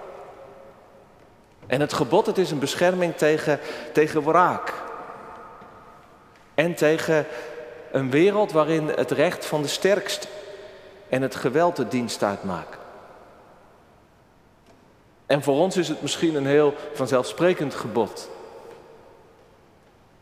En 1.67 1.79
het 1.79 1.93
gebod, 1.93 2.25
het 2.25 2.37
is 2.37 2.51
een 2.51 2.59
bescherming 2.59 3.15
tegen, 3.15 3.59
tegen 3.93 4.23
wraak. 4.23 4.73
En 6.55 6.75
tegen 6.75 7.25
een 7.91 8.09
wereld 8.09 8.51
waarin 8.51 8.87
het 8.87 9.11
recht 9.11 9.45
van 9.45 9.61
de 9.61 9.67
sterkste 9.67 10.27
en 11.09 11.21
het 11.21 11.35
geweld 11.35 11.75
de 11.75 11.87
dienst 11.87 12.23
uitmaken. 12.23 12.79
En 15.25 15.43
voor 15.43 15.55
ons 15.55 15.77
is 15.77 15.87
het 15.87 16.01
misschien 16.01 16.35
een 16.35 16.45
heel 16.45 16.73
vanzelfsprekend 16.93 17.75
gebod. 17.75 18.29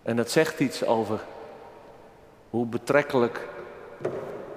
En 0.03 0.15
dat 0.15 0.31
zegt 0.31 0.59
iets 0.59 0.85
over 0.85 1.19
hoe 2.49 2.65
betrekkelijk 2.65 3.47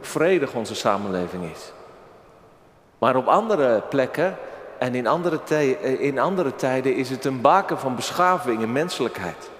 vredig 0.01 0.55
onze 0.55 0.75
samenleving 0.75 1.51
is. 1.51 1.73
Maar 2.99 3.17
op 3.17 3.27
andere 3.27 3.81
plekken 3.81 4.37
en 4.85 4.95
in 4.95 5.07
andere, 5.07 5.41
eh, 5.49 6.01
in 6.01 6.19
andere 6.19 6.55
tijden 6.55 6.97
is 6.97 7.11
het 7.11 7.25
een 7.25 7.41
baken 7.41 7.79
van 7.79 7.95
beschaving 7.95 8.63
en 8.63 8.73
menselijkheid. 8.73 9.51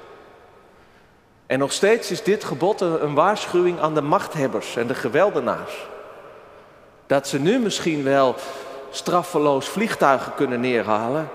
En 1.47 1.59
nog 1.59 1.73
steeds 1.73 2.11
is 2.11 2.23
dit 2.23 2.45
gebod 2.45 2.81
een 2.81 3.15
waarschuwing 3.15 3.81
aan 3.81 3.95
de 3.95 4.01
machthebbers 4.01 4.77
en 4.77 4.87
de 4.87 4.95
geweldenaars. 4.95 5.87
Dat 7.07 7.29
ze 7.29 7.41
nu 7.41 7.59
misschien 7.59 8.03
wel 8.03 8.35
straffeloos 8.91 9.69
vliegtuigen 9.69 10.35
kunnen 10.35 10.61
neerhalen 10.61 11.29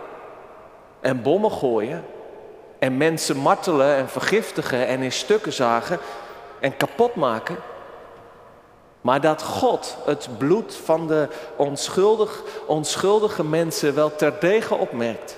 en 0.99 1.21
bommen 1.21 1.51
gooien 1.51 2.05
en 2.79 2.97
mensen 2.97 3.37
martelen 3.37 3.95
en 3.95 4.09
vergiftigen 4.09 4.87
en 4.87 5.01
in 5.01 5.11
stukken 5.11 5.53
zagen 5.53 5.99
en 6.59 6.77
kapot 6.77 7.15
maken. 7.15 7.55
Maar 9.01 9.21
dat 9.21 9.43
God 9.43 9.97
het 10.05 10.29
bloed 10.37 10.75
van 10.75 11.07
de 11.07 11.27
onschuldig, 11.55 12.43
onschuldige 12.67 13.43
mensen 13.43 13.95
wel 13.95 14.15
terdege 14.15 14.75
opmerkt. 14.75 15.37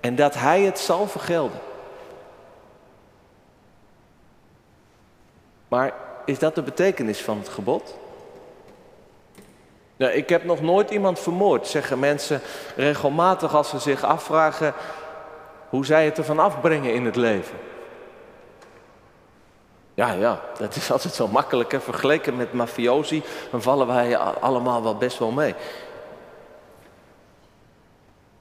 En 0.00 0.16
dat 0.16 0.34
Hij 0.34 0.62
het 0.62 0.78
zal 0.78 1.06
vergelden. 1.06 1.60
Maar 5.68 5.94
is 6.24 6.38
dat 6.38 6.54
de 6.54 6.62
betekenis 6.62 7.20
van 7.22 7.38
het 7.38 7.48
gebod? 7.48 7.94
Nou, 9.96 10.12
ik 10.12 10.28
heb 10.28 10.44
nog 10.44 10.60
nooit 10.60 10.90
iemand 10.90 11.18
vermoord, 11.18 11.66
zeggen 11.66 11.98
mensen 11.98 12.40
regelmatig 12.76 13.54
als 13.54 13.68
ze 13.68 13.78
zich 13.78 14.04
afvragen 14.04 14.74
hoe 15.68 15.86
zij 15.86 16.04
het 16.04 16.18
ervan 16.18 16.38
afbrengen 16.38 16.94
in 16.94 17.04
het 17.04 17.16
leven. 17.16 17.67
Ja, 19.98 20.12
ja, 20.12 20.40
dat 20.58 20.76
is 20.76 20.90
altijd 20.92 21.14
zo 21.14 21.28
makkelijk. 21.28 21.72
Hè? 21.72 21.80
Vergeleken 21.80 22.36
met 22.36 22.52
mafiosi, 22.52 23.22
dan 23.50 23.62
vallen 23.62 23.86
wij 23.86 24.16
allemaal 24.18 24.82
wel 24.82 24.96
best 24.96 25.18
wel 25.18 25.30
mee. 25.30 25.54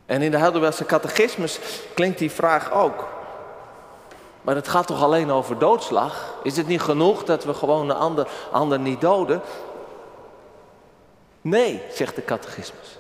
En 0.05 0.21
in 0.21 0.31
de 0.31 0.37
Heidelbergse 0.37 0.85
catechismus 0.85 1.59
klinkt 1.93 2.19
die 2.19 2.31
vraag 2.31 2.71
ook. 2.71 3.07
Maar 4.41 4.55
het 4.55 4.67
gaat 4.67 4.87
toch 4.87 5.03
alleen 5.03 5.31
over 5.31 5.57
doodslag? 5.57 6.33
Is 6.43 6.57
het 6.57 6.67
niet 6.67 6.81
genoeg 6.81 7.23
dat 7.23 7.43
we 7.43 7.53
gewoon 7.53 7.89
een 7.89 7.95
ander, 7.95 8.27
ander 8.51 8.79
niet 8.79 9.01
doden? 9.01 9.41
Nee, 11.41 11.81
zegt 11.91 12.15
de 12.15 12.25
catechismus. 12.25 12.97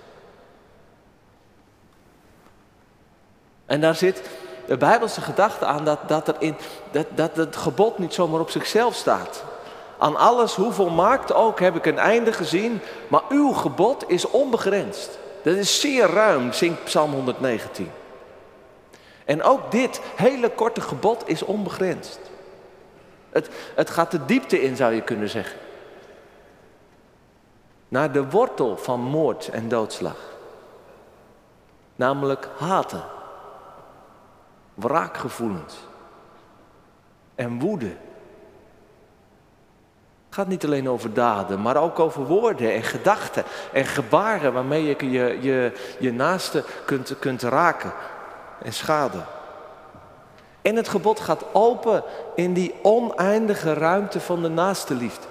En 3.65 3.81
daar 3.81 3.95
zit 3.95 4.21
de 4.67 4.77
Bijbelse 4.77 5.21
gedachte 5.21 5.65
aan 5.65 5.85
dat, 5.85 5.99
dat, 6.07 6.27
er 6.27 6.35
in, 6.39 6.55
dat, 6.91 7.05
dat 7.15 7.35
het 7.35 7.55
gebod 7.55 7.97
niet 7.97 8.13
zomaar 8.13 8.39
op 8.39 8.49
zichzelf 8.49 8.95
staat. 8.95 9.43
Aan 9.97 10.15
alles, 10.15 10.55
hoe 10.55 10.71
volmaakt 10.71 11.33
ook, 11.33 11.59
heb 11.59 11.75
ik 11.75 11.85
een 11.85 11.97
einde 11.97 12.33
gezien, 12.33 12.79
maar 13.07 13.21
uw 13.29 13.51
gebod 13.51 14.03
is 14.07 14.25
onbegrensd. 14.25 15.17
Dat 15.43 15.55
is 15.55 15.79
zeer 15.79 16.09
ruim, 16.09 16.53
zingt 16.53 16.83
Psalm 16.83 17.11
119. 17.11 17.91
En 19.25 19.43
ook 19.43 19.71
dit 19.71 20.01
hele 20.15 20.49
korte 20.49 20.81
gebod 20.81 21.23
is 21.25 21.41
onbegrensd. 21.41 22.19
Het, 23.29 23.49
het 23.75 23.89
gaat 23.89 24.11
de 24.11 24.25
diepte 24.25 24.61
in, 24.61 24.75
zou 24.75 24.93
je 24.93 25.01
kunnen 25.01 25.29
zeggen. 25.29 25.59
Naar 27.87 28.11
de 28.11 28.29
wortel 28.29 28.77
van 28.77 28.99
moord 28.99 29.47
en 29.47 29.69
doodslag. 29.69 30.17
Namelijk 31.95 32.47
haten 32.57 33.03
wraakgevoelens 34.77 35.75
en 37.35 37.59
woede. 37.59 37.85
Het 40.25 40.35
gaat 40.35 40.47
niet 40.47 40.65
alleen 40.65 40.89
over 40.89 41.13
daden, 41.13 41.61
maar 41.61 41.77
ook 41.77 41.99
over 41.99 42.25
woorden 42.25 42.73
en 42.73 42.83
gedachten 42.83 43.43
en 43.73 43.85
gebaren 43.85 44.53
waarmee 44.53 44.83
je 44.83 45.09
je, 45.11 45.37
je, 45.41 45.71
je 45.99 46.13
naaste 46.13 46.63
kunt, 46.85 47.19
kunt 47.19 47.41
raken 47.41 47.91
en 48.63 48.73
schaden. 48.73 49.25
En 50.61 50.75
het 50.75 50.87
gebod 50.87 51.19
gaat 51.19 51.43
open 51.53 52.03
in 52.35 52.53
die 52.53 52.75
oneindige 52.81 53.73
ruimte 53.73 54.19
van 54.19 54.41
de 54.41 54.49
naaste 54.49 54.95
liefde. 54.95 55.27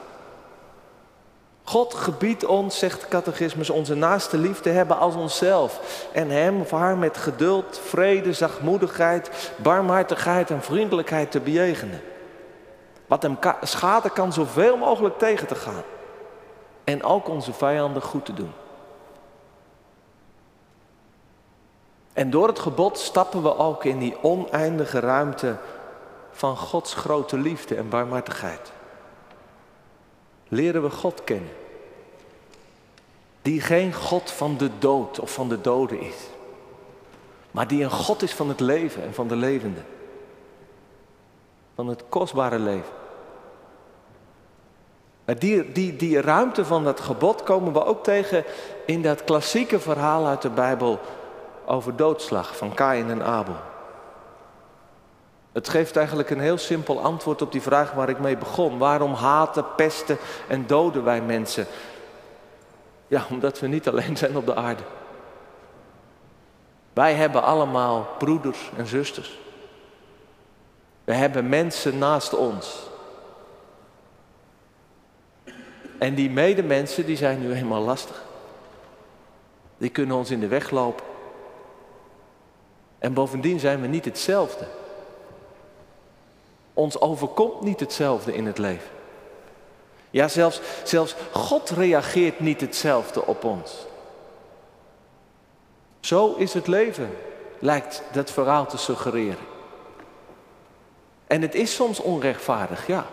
God 1.68 1.94
gebiedt 1.94 2.44
ons, 2.44 2.78
zegt 2.78 3.00
de 3.00 3.08
catechismus, 3.08 3.70
onze 3.70 3.94
naaste 3.94 4.38
liefde 4.38 4.70
hebben 4.70 4.98
als 4.98 5.14
onszelf. 5.14 6.06
En 6.12 6.30
hem 6.30 6.60
of 6.60 6.70
haar 6.70 6.98
met 6.98 7.16
geduld, 7.16 7.80
vrede, 7.84 8.32
zachtmoedigheid, 8.32 9.52
barmhartigheid 9.56 10.50
en 10.50 10.62
vriendelijkheid 10.62 11.30
te 11.30 11.40
bejegenen. 11.40 12.00
Wat 13.06 13.22
hem 13.22 13.38
schade 13.62 14.10
kan 14.10 14.32
zoveel 14.32 14.76
mogelijk 14.76 15.18
tegen 15.18 15.46
te 15.46 15.54
gaan. 15.54 15.82
En 16.84 17.02
ook 17.02 17.28
onze 17.28 17.52
vijanden 17.52 18.02
goed 18.02 18.24
te 18.24 18.34
doen. 18.34 18.52
En 22.12 22.30
door 22.30 22.46
het 22.46 22.58
gebod 22.58 22.98
stappen 22.98 23.42
we 23.42 23.56
ook 23.56 23.84
in 23.84 23.98
die 23.98 24.22
oneindige 24.22 25.00
ruimte 25.00 25.56
van 26.30 26.56
Gods 26.56 26.94
grote 26.94 27.38
liefde 27.38 27.74
en 27.74 27.88
barmhartigheid 27.88 28.74
leren 30.48 30.82
we 30.82 30.90
God 30.90 31.24
kennen. 31.24 31.50
Die 33.42 33.60
geen 33.60 33.94
God 33.94 34.30
van 34.30 34.56
de 34.56 34.70
dood 34.78 35.20
of 35.20 35.32
van 35.32 35.48
de 35.48 35.60
doden 35.60 36.00
is. 36.00 36.16
Maar 37.50 37.68
die 37.68 37.84
een 37.84 37.90
God 37.90 38.22
is 38.22 38.32
van 38.32 38.48
het 38.48 38.60
leven 38.60 39.02
en 39.02 39.14
van 39.14 39.28
de 39.28 39.36
levende. 39.36 39.80
Van 41.74 41.88
het 41.88 42.02
kostbare 42.08 42.58
leven. 42.58 42.92
Die, 45.38 45.72
die, 45.72 45.96
die 45.96 46.20
ruimte 46.20 46.64
van 46.64 46.84
dat 46.84 47.00
gebod 47.00 47.42
komen 47.42 47.72
we 47.72 47.84
ook 47.84 48.04
tegen 48.04 48.44
in 48.86 49.02
dat 49.02 49.24
klassieke 49.24 49.80
verhaal 49.80 50.26
uit 50.26 50.42
de 50.42 50.50
Bijbel 50.50 51.00
over 51.66 51.96
doodslag 51.96 52.56
van 52.56 52.74
Kain 52.74 53.10
en 53.10 53.22
Abel. 53.22 53.56
Het 55.56 55.68
geeft 55.68 55.96
eigenlijk 55.96 56.30
een 56.30 56.40
heel 56.40 56.58
simpel 56.58 57.00
antwoord 57.00 57.42
op 57.42 57.52
die 57.52 57.62
vraag 57.62 57.92
waar 57.92 58.08
ik 58.08 58.18
mee 58.18 58.36
begon. 58.36 58.78
Waarom 58.78 59.14
haten, 59.14 59.74
pesten 59.76 60.18
en 60.48 60.66
doden 60.66 61.04
wij 61.04 61.20
mensen? 61.20 61.66
Ja, 63.06 63.26
omdat 63.30 63.60
we 63.60 63.66
niet 63.66 63.88
alleen 63.88 64.16
zijn 64.16 64.36
op 64.36 64.46
de 64.46 64.54
aarde. 64.54 64.82
Wij 66.92 67.14
hebben 67.14 67.42
allemaal 67.42 68.08
broeders 68.18 68.70
en 68.76 68.86
zusters. 68.86 69.38
We 71.04 71.14
hebben 71.14 71.48
mensen 71.48 71.98
naast 71.98 72.34
ons. 72.34 72.88
En 75.98 76.14
die 76.14 76.30
medemensen 76.30 77.06
die 77.06 77.16
zijn 77.16 77.40
nu 77.40 77.52
eenmaal 77.52 77.82
lastig. 77.82 78.22
Die 79.78 79.90
kunnen 79.90 80.16
ons 80.16 80.30
in 80.30 80.40
de 80.40 80.48
weg 80.48 80.70
lopen. 80.70 81.04
En 82.98 83.12
bovendien 83.12 83.60
zijn 83.60 83.80
we 83.80 83.86
niet 83.86 84.04
hetzelfde. 84.04 84.75
Ons 86.76 87.00
overkomt 87.00 87.60
niet 87.60 87.80
hetzelfde 87.80 88.34
in 88.34 88.46
het 88.46 88.58
leven. 88.58 88.88
Ja, 90.10 90.28
zelfs, 90.28 90.60
zelfs 90.84 91.14
God 91.32 91.70
reageert 91.70 92.40
niet 92.40 92.60
hetzelfde 92.60 93.26
op 93.26 93.44
ons. 93.44 93.86
Zo 96.00 96.34
is 96.34 96.54
het 96.54 96.66
leven, 96.66 97.10
lijkt 97.58 98.02
dat 98.12 98.30
verhaal 98.30 98.66
te 98.66 98.76
suggereren. 98.76 99.46
En 101.26 101.42
het 101.42 101.54
is 101.54 101.74
soms 101.74 102.00
onrechtvaardig, 102.00 102.86
ja. 102.86 103.06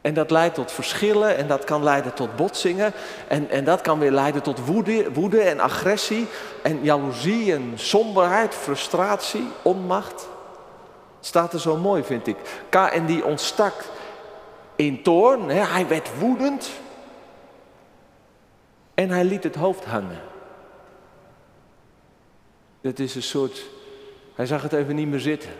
En 0.00 0.14
dat 0.14 0.30
leidt 0.30 0.54
tot 0.54 0.72
verschillen 0.72 1.36
en 1.36 1.46
dat 1.46 1.64
kan 1.64 1.82
leiden 1.82 2.14
tot 2.14 2.36
botsingen. 2.36 2.92
En, 3.28 3.50
en 3.50 3.64
dat 3.64 3.80
kan 3.80 3.98
weer 3.98 4.10
leiden 4.10 4.42
tot 4.42 4.64
woede, 4.64 5.12
woede 5.12 5.40
en 5.40 5.60
agressie 5.60 6.26
en 6.62 6.78
jaloezie 6.82 7.52
en 7.52 7.72
somberheid, 7.74 8.54
frustratie, 8.54 9.48
onmacht. 9.62 10.28
Staat 11.24 11.52
er 11.52 11.60
zo 11.60 11.76
mooi, 11.76 12.02
vind 12.02 12.26
ik. 12.26 12.36
En 12.70 13.06
die 13.06 13.24
ontstak 13.24 13.84
in 14.76 15.02
toorn. 15.02 15.48
Hè? 15.48 15.60
Hij 15.60 15.88
werd 15.88 16.18
woedend. 16.18 16.70
En 18.94 19.10
hij 19.10 19.24
liet 19.24 19.44
het 19.44 19.54
hoofd 19.54 19.84
hangen. 19.84 20.20
Dat 22.80 22.98
is 22.98 23.14
een 23.14 23.22
soort. 23.22 23.64
Hij 24.34 24.46
zag 24.46 24.62
het 24.62 24.72
even 24.72 24.94
niet 24.94 25.08
meer 25.08 25.20
zitten. 25.20 25.50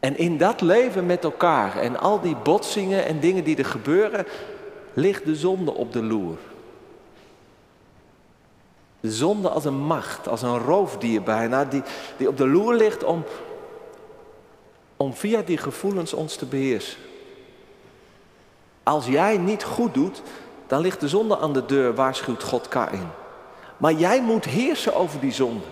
En 0.00 0.18
in 0.18 0.38
dat 0.38 0.60
leven 0.60 1.06
met 1.06 1.24
elkaar 1.24 1.76
en 1.76 2.00
al 2.00 2.20
die 2.20 2.36
botsingen 2.36 3.04
en 3.04 3.20
dingen 3.20 3.44
die 3.44 3.56
er 3.56 3.64
gebeuren, 3.64 4.26
ligt 4.92 5.24
de 5.24 5.36
zonde 5.36 5.74
op 5.74 5.92
de 5.92 6.02
loer. 6.02 6.38
De 9.02 9.12
zonde 9.12 9.48
als 9.48 9.64
een 9.64 9.78
macht, 9.78 10.28
als 10.28 10.42
een 10.42 10.58
roofdier 10.58 11.22
bijna, 11.22 11.64
die, 11.64 11.82
die 12.16 12.28
op 12.28 12.36
de 12.36 12.46
loer 12.46 12.74
ligt 12.74 13.04
om, 13.04 13.24
om 14.96 15.14
via 15.14 15.42
die 15.42 15.58
gevoelens 15.58 16.12
ons 16.12 16.36
te 16.36 16.46
beheersen. 16.46 16.98
Als 18.82 19.06
jij 19.06 19.36
niet 19.36 19.64
goed 19.64 19.94
doet, 19.94 20.22
dan 20.66 20.80
ligt 20.80 21.00
de 21.00 21.08
zonde 21.08 21.38
aan 21.38 21.52
de 21.52 21.66
deur, 21.66 21.94
waarschuwt 21.94 22.42
God 22.42 22.68
in. 22.74 23.08
Maar 23.76 23.92
jij 23.92 24.22
moet 24.22 24.44
heersen 24.44 24.94
over 24.94 25.20
die 25.20 25.32
zonde. 25.32 25.64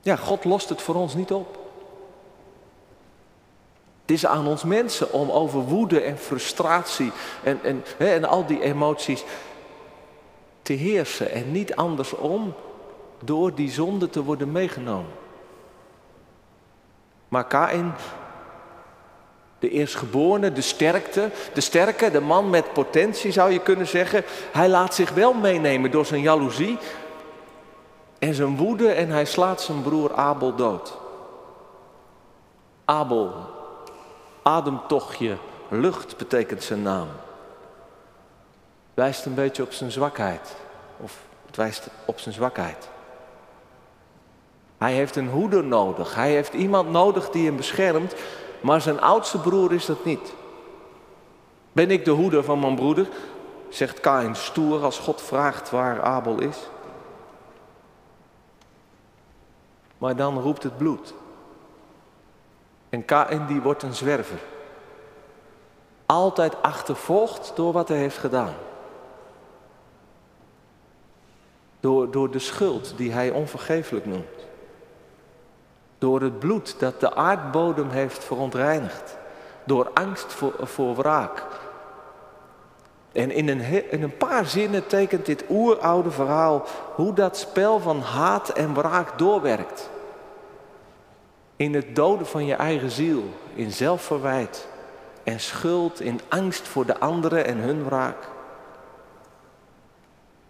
Ja, 0.00 0.16
God 0.16 0.44
lost 0.44 0.68
het 0.68 0.82
voor 0.82 0.94
ons 0.94 1.14
niet 1.14 1.32
op. 1.32 1.58
Het 4.00 4.10
is 4.10 4.26
aan 4.26 4.46
ons 4.46 4.64
mensen 4.64 5.12
om 5.12 5.30
over 5.30 5.60
woede 5.60 6.00
en 6.00 6.18
frustratie 6.18 7.12
en, 7.42 7.58
en, 7.62 7.84
en 7.98 8.24
al 8.24 8.46
die 8.46 8.62
emoties 8.62 9.24
te 10.66 10.72
heersen 10.72 11.30
en 11.30 11.52
niet 11.52 11.76
andersom 11.76 12.54
door 13.24 13.54
die 13.54 13.70
zonde 13.70 14.10
te 14.10 14.22
worden 14.22 14.52
meegenomen. 14.52 15.12
Maar 17.28 17.46
Kain, 17.46 17.94
de 19.58 19.70
eerstgeborene, 19.70 20.52
de 20.52 20.60
sterkte, 20.60 21.30
de 21.54 21.60
sterke, 21.60 22.10
de 22.10 22.20
man 22.20 22.50
met 22.50 22.72
potentie 22.72 23.32
zou 23.32 23.50
je 23.52 23.60
kunnen 23.60 23.86
zeggen, 23.86 24.24
hij 24.52 24.68
laat 24.68 24.94
zich 24.94 25.10
wel 25.10 25.32
meenemen 25.32 25.90
door 25.90 26.06
zijn 26.06 26.20
jaloezie 26.20 26.78
en 28.18 28.34
zijn 28.34 28.56
woede 28.56 28.88
en 28.88 29.08
hij 29.08 29.24
slaat 29.24 29.62
zijn 29.62 29.82
broer 29.82 30.14
Abel 30.14 30.54
dood. 30.54 30.98
Abel, 32.84 33.32
ademtochtje, 34.42 35.36
lucht 35.68 36.16
betekent 36.16 36.62
zijn 36.62 36.82
naam. 36.82 37.08
Wijst 38.96 39.24
een 39.24 39.34
beetje 39.34 39.62
op 39.62 39.72
zijn 39.72 39.90
zwakheid. 39.90 40.56
Of 40.96 41.18
het 41.46 41.56
wijst 41.56 41.88
op 42.04 42.18
zijn 42.18 42.34
zwakheid. 42.34 42.88
Hij 44.78 44.92
heeft 44.92 45.16
een 45.16 45.28
hoeder 45.28 45.64
nodig. 45.64 46.14
Hij 46.14 46.30
heeft 46.30 46.52
iemand 46.52 46.90
nodig 46.90 47.30
die 47.30 47.46
hem 47.46 47.56
beschermt. 47.56 48.14
Maar 48.60 48.80
zijn 48.80 49.00
oudste 49.00 49.38
broer 49.38 49.72
is 49.72 49.86
dat 49.86 50.04
niet. 50.04 50.32
Ben 51.72 51.90
ik 51.90 52.04
de 52.04 52.10
hoeder 52.10 52.44
van 52.44 52.60
mijn 52.60 52.74
broeder? 52.74 53.08
Zegt 53.68 54.00
Kain 54.00 54.36
stoer 54.36 54.84
als 54.84 54.98
God 54.98 55.22
vraagt 55.22 55.70
waar 55.70 56.02
Abel 56.02 56.40
is. 56.40 56.56
Maar 59.98 60.16
dan 60.16 60.40
roept 60.40 60.62
het 60.62 60.76
bloed. 60.76 61.14
En 62.88 63.04
Kain 63.04 63.46
die 63.46 63.60
wordt 63.60 63.82
een 63.82 63.94
zwerver. 63.94 64.40
Altijd 66.06 66.62
achtervolgd 66.62 67.52
door 67.54 67.72
wat 67.72 67.88
hij 67.88 67.98
heeft 67.98 68.18
gedaan. 68.18 68.54
Door, 71.80 72.10
door 72.10 72.30
de 72.30 72.38
schuld 72.38 72.92
die 72.96 73.12
hij 73.12 73.30
onvergeeflijk 73.30 74.06
noemt. 74.06 74.46
Door 75.98 76.20
het 76.20 76.38
bloed 76.38 76.74
dat 76.78 77.00
de 77.00 77.14
aardbodem 77.14 77.90
heeft 77.90 78.24
verontreinigd. 78.24 79.16
Door 79.64 79.90
angst 79.94 80.34
voor, 80.60 80.96
wraak. 80.96 81.44
En 83.12 83.30
in 83.30 83.48
een, 83.48 83.90
in 83.90 84.02
een 84.02 84.16
paar 84.16 84.46
zinnen 84.46 84.86
tekent 84.86 85.26
dit 85.26 85.44
oeroude 85.50 86.10
verhaal 86.10 86.64
hoe 86.94 87.12
dat 87.12 87.36
spel 87.36 87.80
van 87.80 88.00
haat 88.00 88.48
en 88.48 88.74
wraak 88.74 89.18
doorwerkt. 89.18 89.90
In 91.56 91.74
het 91.74 91.96
doden 91.96 92.26
van 92.26 92.46
je 92.46 92.54
eigen 92.54 92.90
ziel, 92.90 93.22
in 93.54 93.72
zelfverwijt 93.72 94.68
en 95.24 95.40
schuld, 95.40 96.00
in 96.00 96.20
angst 96.28 96.68
voor 96.68 96.86
de 96.86 96.98
anderen 96.98 97.46
en 97.46 97.58
hun 97.58 97.84
wraak. 97.84 98.28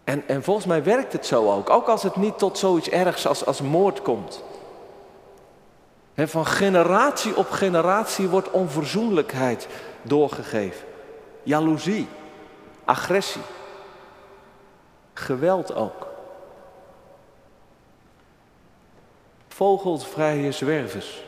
En, 0.07 0.29
en 0.29 0.43
volgens 0.43 0.67
mij 0.67 0.83
werkt 0.83 1.13
het 1.13 1.27
zo 1.27 1.53
ook, 1.53 1.71
ook 1.71 1.87
als 1.87 2.03
het 2.03 2.17
niet 2.17 2.39
tot 2.39 2.59
zoiets 2.59 2.89
ergs 2.89 3.27
als, 3.27 3.47
als 3.47 3.61
moord 3.61 4.03
komt. 4.03 4.43
van 6.15 6.47
generatie 6.47 7.37
op 7.37 7.51
generatie 7.51 8.29
wordt 8.29 8.51
onverzoenlijkheid 8.51 9.69
doorgegeven. 10.03 10.87
Jaloezie, 11.43 12.09
agressie, 12.85 13.43
geweld 15.15 15.75
ook. 15.75 16.07
Vogelvrije 19.49 20.53
zwervers. 20.53 21.25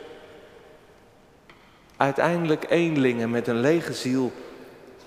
Uiteindelijk 1.97 2.65
eenlingen 2.69 3.29
met 3.29 3.47
een 3.47 3.59
lege 3.59 3.93
ziel 3.93 4.31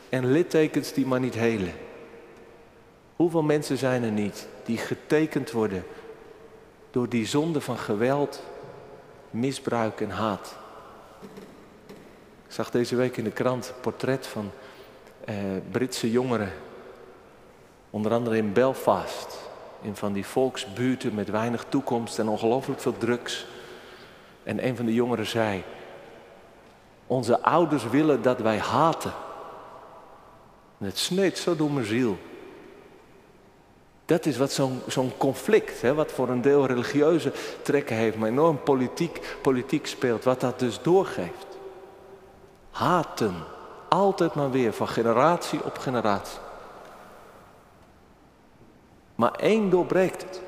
en 0.08 0.32
littekens 0.32 0.92
die 0.92 1.06
maar 1.06 1.20
niet 1.20 1.34
helen. 1.34 1.72
Hoeveel 3.22 3.42
mensen 3.42 3.76
zijn 3.76 4.02
er 4.02 4.10
niet 4.10 4.48
die 4.64 4.78
getekend 4.78 5.50
worden 5.50 5.84
door 6.90 7.08
die 7.08 7.26
zonde 7.26 7.60
van 7.60 7.78
geweld, 7.78 8.42
misbruik 9.30 10.00
en 10.00 10.10
haat? 10.10 10.56
Ik 12.46 12.52
zag 12.52 12.70
deze 12.70 12.96
week 12.96 13.16
in 13.16 13.24
de 13.24 13.30
krant 13.30 13.68
een 13.68 13.80
portret 13.80 14.26
van 14.26 14.50
eh, 15.24 15.34
Britse 15.70 16.10
jongeren, 16.10 16.52
onder 17.90 18.12
andere 18.12 18.36
in 18.36 18.52
Belfast, 18.52 19.38
in 19.82 19.96
van 19.96 20.12
die 20.12 20.26
volksbuurten 20.26 21.14
met 21.14 21.30
weinig 21.30 21.64
toekomst 21.68 22.18
en 22.18 22.28
ongelooflijk 22.28 22.80
veel 22.80 22.98
drugs. 22.98 23.46
En 24.42 24.66
een 24.66 24.76
van 24.76 24.86
de 24.86 24.94
jongeren 24.94 25.26
zei, 25.26 25.64
onze 27.06 27.40
ouders 27.40 27.88
willen 27.88 28.22
dat 28.22 28.40
wij 28.40 28.58
haten. 28.58 29.12
En 30.78 30.86
het 30.86 30.98
sneed 30.98 31.38
zo 31.38 31.56
door 31.56 31.70
mijn 31.70 31.86
ziel. 31.86 32.18
Dat 34.12 34.26
is 34.26 34.36
wat 34.36 34.52
zo'n 34.86 35.12
conflict, 35.16 35.82
hè, 35.82 35.94
wat 35.94 36.12
voor 36.12 36.28
een 36.28 36.42
deel 36.42 36.66
religieuze 36.66 37.32
trekken 37.62 37.96
heeft, 37.96 38.16
maar 38.16 38.28
enorm 38.28 38.62
politiek, 38.62 39.36
politiek 39.42 39.86
speelt, 39.86 40.24
wat 40.24 40.40
dat 40.40 40.58
dus 40.58 40.82
doorgeeft. 40.82 41.46
Haten, 42.70 43.34
altijd 43.88 44.34
maar 44.34 44.50
weer, 44.50 44.72
van 44.72 44.88
generatie 44.88 45.64
op 45.64 45.78
generatie. 45.78 46.38
Maar 49.14 49.32
één 49.32 49.70
doorbreekt 49.70 50.22
het. 50.22 50.40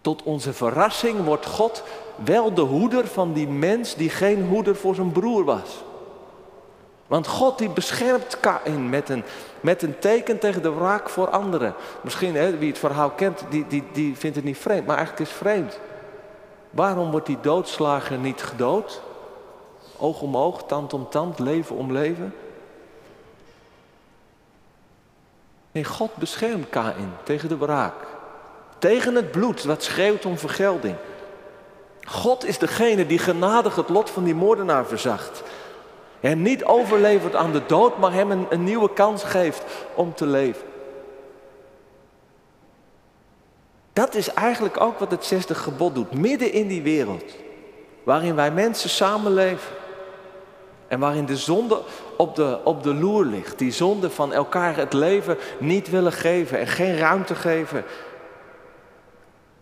Tot 0.00 0.22
onze 0.22 0.52
verrassing 0.52 1.24
wordt 1.24 1.46
God 1.46 1.82
wel 2.24 2.54
de 2.54 2.60
hoeder 2.60 3.06
van 3.06 3.32
die 3.32 3.48
mens 3.48 3.94
die 3.94 4.10
geen 4.10 4.46
hoeder 4.46 4.76
voor 4.76 4.94
zijn 4.94 5.12
broer 5.12 5.44
was. 5.44 5.82
Want 7.10 7.26
God 7.26 7.58
die 7.58 7.68
beschermt 7.68 8.40
Kain 8.40 8.88
met 8.88 9.08
een, 9.08 9.24
met 9.60 9.82
een 9.82 9.98
teken 9.98 10.38
tegen 10.38 10.62
de 10.62 10.72
wraak 10.72 11.08
voor 11.08 11.30
anderen. 11.30 11.74
Misschien, 12.00 12.34
hè, 12.34 12.58
wie 12.58 12.68
het 12.68 12.78
verhaal 12.78 13.10
kent, 13.10 13.44
die, 13.48 13.66
die, 13.66 13.84
die 13.92 14.16
vindt 14.16 14.36
het 14.36 14.44
niet 14.44 14.58
vreemd, 14.58 14.86
maar 14.86 14.96
eigenlijk 14.96 15.28
is 15.28 15.34
het 15.34 15.42
vreemd. 15.42 15.78
Waarom 16.70 17.10
wordt 17.10 17.26
die 17.26 17.40
doodslager 17.40 18.18
niet 18.18 18.42
gedood? 18.42 19.02
Oog 19.96 20.20
om 20.20 20.36
oog, 20.36 20.62
tand 20.66 20.92
om 20.92 21.08
tand, 21.08 21.38
leven 21.38 21.76
om 21.76 21.92
leven. 21.92 22.34
Nee, 25.72 25.84
God 25.84 26.16
beschermt 26.16 26.68
Kain 26.68 27.12
tegen 27.22 27.48
de 27.48 27.56
wraak. 27.56 28.06
Tegen 28.78 29.14
het 29.14 29.30
bloed 29.30 29.64
wat 29.64 29.82
schreeuwt 29.82 30.24
om 30.24 30.38
vergelding. 30.38 30.96
God 32.04 32.44
is 32.44 32.58
degene 32.58 33.06
die 33.06 33.18
genadig 33.18 33.76
het 33.76 33.88
lot 33.88 34.10
van 34.10 34.24
die 34.24 34.34
moordenaar 34.34 34.86
verzacht. 34.86 35.42
Hem 36.20 36.42
niet 36.42 36.64
overlevert 36.64 37.34
aan 37.34 37.52
de 37.52 37.66
dood, 37.66 37.98
maar 37.98 38.12
hem 38.12 38.30
een, 38.30 38.64
nieuwe 38.64 38.92
kans 38.92 39.24
geeft 39.24 39.64
om 39.94 40.14
te 40.14 40.26
leven. 40.26 40.62
Dat 43.92 44.14
is 44.14 44.32
eigenlijk 44.32 44.80
ook 44.80 44.98
wat 44.98 45.10
het 45.10 45.24
zesde 45.24 45.54
gebod 45.54 45.94
doet. 45.94 46.14
Midden 46.14 46.52
in 46.52 46.68
die 46.68 46.82
wereld, 46.82 47.24
waarin 48.02 48.34
wij 48.34 48.50
mensen 48.50 48.90
samenleven. 48.90 49.72
En 50.88 50.98
waarin 50.98 51.26
de 51.26 51.36
zonde 51.36 51.80
op 52.16 52.36
de, 52.36 52.58
op 52.64 52.82
de 52.82 52.94
loer 52.94 53.24
ligt. 53.24 53.58
Die 53.58 53.72
zonde 53.72 54.10
van 54.10 54.32
elkaar 54.32 54.76
het 54.76 54.92
leven 54.92 55.38
niet 55.58 55.90
willen 55.90 56.12
geven 56.12 56.58
en 56.58 56.66
geen 56.66 56.98
ruimte 56.98 57.34
geven. 57.34 57.84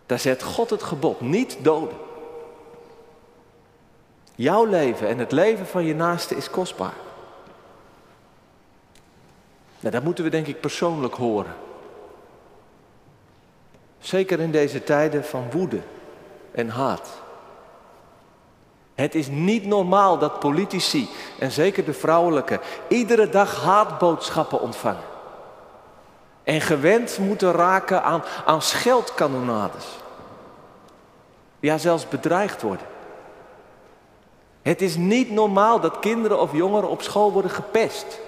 Daar 0.05 0.19
zet 0.19 0.43
God 0.43 0.69
het 0.69 0.83
gebod, 0.83 1.21
niet 1.21 1.57
doden. 1.61 1.97
Jouw 4.39 4.65
leven 4.65 5.07
en 5.07 5.17
het 5.17 5.31
leven 5.31 5.67
van 5.67 5.85
je 5.85 5.95
naaste 5.95 6.35
is 6.35 6.49
kostbaar. 6.49 6.93
Nou, 9.79 9.93
dat 9.93 10.03
moeten 10.03 10.23
we 10.23 10.29
denk 10.29 10.47
ik 10.47 10.59
persoonlijk 10.59 11.13
horen. 11.13 11.55
Zeker 13.99 14.39
in 14.39 14.51
deze 14.51 14.83
tijden 14.83 15.25
van 15.25 15.51
woede 15.51 15.79
en 16.51 16.69
haat. 16.69 17.09
Het 18.95 19.15
is 19.15 19.27
niet 19.27 19.65
normaal 19.65 20.17
dat 20.17 20.39
politici, 20.39 21.09
en 21.39 21.51
zeker 21.51 21.85
de 21.85 21.93
vrouwelijke, 21.93 22.59
iedere 22.87 23.29
dag 23.29 23.63
haatboodschappen 23.63 24.61
ontvangen. 24.61 25.07
En 26.43 26.61
gewend 26.61 27.17
moeten 27.17 27.51
raken 27.51 28.03
aan, 28.03 28.23
aan 28.45 28.61
scheldkanonades. 28.61 29.85
Ja, 31.59 31.77
zelfs 31.77 32.07
bedreigd 32.07 32.61
worden. 32.61 32.97
Het 34.61 34.81
is 34.81 34.95
niet 34.95 35.31
normaal 35.31 35.79
dat 35.79 35.99
kinderen 35.99 36.39
of 36.39 36.53
jongeren 36.53 36.89
op 36.89 37.01
school 37.01 37.31
worden 37.31 37.51
gepest. 37.51 38.19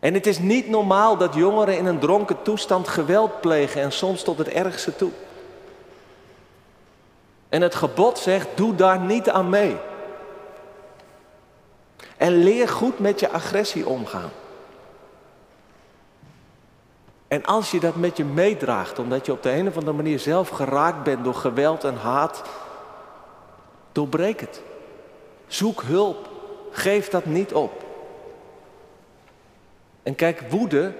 En 0.00 0.14
het 0.14 0.26
is 0.26 0.38
niet 0.38 0.68
normaal 0.68 1.16
dat 1.16 1.34
jongeren 1.34 1.78
in 1.78 1.86
een 1.86 1.98
dronken 1.98 2.42
toestand 2.42 2.88
geweld 2.88 3.40
plegen 3.40 3.82
en 3.82 3.92
soms 3.92 4.22
tot 4.22 4.38
het 4.38 4.48
ergste 4.48 4.96
toe. 4.96 5.10
En 7.48 7.62
het 7.62 7.74
gebod 7.74 8.18
zegt, 8.18 8.48
doe 8.54 8.74
daar 8.74 9.00
niet 9.00 9.30
aan 9.30 9.48
mee. 9.48 9.76
En 12.16 12.42
leer 12.42 12.68
goed 12.68 12.98
met 12.98 13.20
je 13.20 13.30
agressie 13.30 13.86
omgaan. 13.86 14.30
En 17.28 17.44
als 17.44 17.70
je 17.70 17.80
dat 17.80 17.96
met 17.96 18.16
je 18.16 18.24
meedraagt, 18.24 18.98
omdat 18.98 19.26
je 19.26 19.32
op 19.32 19.42
de 19.42 19.52
een 19.52 19.68
of 19.68 19.76
andere 19.76 19.96
manier 19.96 20.18
zelf 20.18 20.48
geraakt 20.48 21.02
bent 21.02 21.24
door 21.24 21.34
geweld 21.34 21.84
en 21.84 21.96
haat, 21.96 22.42
doorbreek 23.94 24.40
het. 24.40 24.62
Zoek 25.46 25.82
hulp. 25.82 26.28
Geef 26.70 27.08
dat 27.08 27.24
niet 27.24 27.52
op. 27.52 27.84
En 30.02 30.14
kijk, 30.14 30.40
woede 30.50 30.92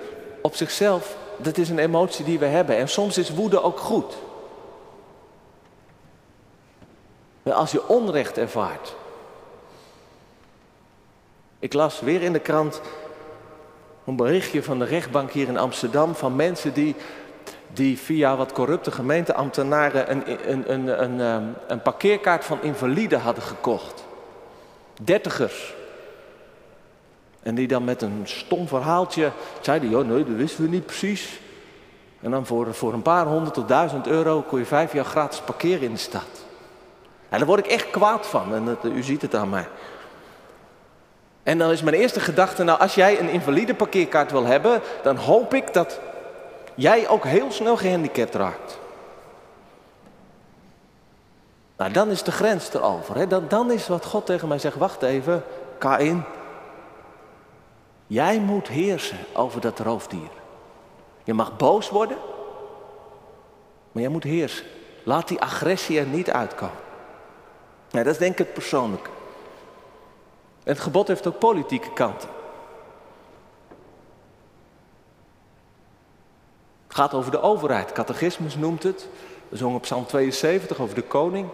op 0.43 0.55
zichzelf, 0.55 1.17
dat 1.37 1.59
is 1.59 1.69
een 1.69 1.79
emotie 1.79 2.25
die 2.25 2.39
we 2.39 2.47
hebben. 2.47 2.77
En 2.77 2.89
soms 2.89 3.19
is 3.19 3.31
woede 3.31 3.63
ook 3.63 3.79
goed. 3.79 4.15
Als 7.43 7.73
je 7.73 7.89
onrecht 7.89 8.39
ervaart. 8.39 8.95
Ik 11.59 11.73
las 11.73 12.01
weer 12.01 12.23
in 12.23 12.33
de 12.33 12.41
krant 12.41 12.81
een 14.05 14.17
berichtje 14.17 14.63
van 14.63 14.79
de 14.79 14.85
rechtbank 14.85 15.31
hier 15.31 15.49
in 15.49 15.59
Amsterdam 15.59 16.15
van 16.15 16.37
mensen 16.37 16.75
die, 16.75 16.95
die 17.75 17.99
via 17.99 18.37
wat 18.37 18.53
corrupte 18.53 18.91
gemeenteambtenaren 18.91 20.11
een, 20.11 20.51
een, 20.51 20.73
een, 20.73 21.03
een, 21.03 21.21
ehm, 21.21 21.45
een 21.67 21.83
parkeerkaart 21.83 22.45
van 22.45 22.63
invalide 22.63 23.17
hadden 23.17 23.45
gekocht. 23.45 24.05
Dertigers. 25.03 25.75
En 27.43 27.55
die 27.55 27.69
dan 27.69 27.85
met 27.85 28.03
een 28.03 28.21
stom 28.25 28.69
verhaaltje 28.69 29.31
zeiden, 29.61 29.91
joh 29.91 30.07
nee, 30.07 30.25
dat 30.25 30.37
wisten 30.37 30.65
we 30.65 30.71
niet 30.71 30.87
precies. 30.87 31.41
En 32.21 32.31
dan 32.31 32.47
voor, 32.47 32.75
voor 32.75 32.93
een 32.93 33.03
paar 33.03 33.27
honderd 33.27 33.55
tot 33.55 33.69
duizend 33.69 34.07
euro 34.07 34.41
kon 34.49 34.59
je 34.59 34.65
vijf 34.65 34.93
jaar 34.93 35.05
gratis 35.05 35.41
parkeren 35.41 35.83
in 35.83 35.93
de 35.93 35.99
stad. 35.99 36.45
En 37.29 37.39
daar 37.39 37.47
word 37.47 37.67
ik 37.67 37.73
echt 37.73 37.91
kwaad 37.91 38.27
van 38.27 38.55
en 38.55 38.65
dat, 38.65 38.85
u 38.85 39.03
ziet 39.03 39.23
het 39.23 39.35
aan 39.35 39.49
mij. 39.49 39.67
En 41.43 41.59
dan 41.59 41.71
is 41.71 41.83
mijn 41.83 41.97
eerste 41.97 42.21
gedachte, 42.21 42.63
nou 42.65 42.81
als 42.81 42.95
jij 42.95 43.21
een 43.21 43.29
invalide 43.29 43.75
parkeerkaart 43.75 44.31
wil 44.31 44.45
hebben, 44.45 44.81
dan 45.03 45.17
hoop 45.17 45.55
ik 45.55 45.73
dat 45.73 46.01
jij 46.75 47.09
ook 47.09 47.25
heel 47.25 47.53
snel 47.53 47.77
gehandicapt 47.77 48.35
raakt. 48.35 48.79
Nou, 51.77 51.93
dan 51.93 52.11
is 52.11 52.23
de 52.23 52.33
grens 52.33 52.75
erover. 52.75 53.17
Hè? 53.17 53.27
Dan, 53.27 53.45
dan 53.49 53.71
is 53.71 53.89
wat 53.89 54.05
God 54.05 54.27
tegen 54.27 54.49
mij 54.49 54.59
zegt, 54.59 54.77
wacht 54.77 55.03
even, 55.03 55.45
Kain. 55.79 56.25
Jij 58.07 58.41
moet 58.41 58.69
heersen 58.69 59.19
over 59.33 59.61
dat 59.61 59.79
roofdier. 59.79 60.31
Je 61.25 61.35
mag 61.35 61.57
boos 61.57 61.91
worden, 61.91 62.17
maar 63.93 64.03
jij 64.03 64.11
moet 64.11 64.25
heersen. 64.25 64.67
Laat 65.03 65.29
die 65.29 65.41
agressie 65.41 65.99
er 65.99 66.07
niet 66.07 66.31
uitkomen. 66.31 66.83
Nou, 67.91 68.05
dat 68.05 68.13
is 68.13 68.21
denk 68.21 68.39
ik 68.39 68.55
het. 68.55 69.09
Het 70.65 70.81
gebod 70.81 71.09
heeft 71.09 71.27
ook 71.27 71.39
politieke 71.39 71.93
kanten. 71.93 72.29
Gaat 76.95 77.15
over 77.15 77.31
de 77.31 77.41
overheid. 77.41 77.93
Catechismus 77.93 78.57
noemt 78.57 78.83
het. 78.83 79.09
We 79.49 79.57
zongen 79.57 79.77
op 79.77 79.83
Psalm 79.83 80.07
72 80.07 80.81
over 80.81 80.95
de 80.95 81.03
koning. 81.03 81.49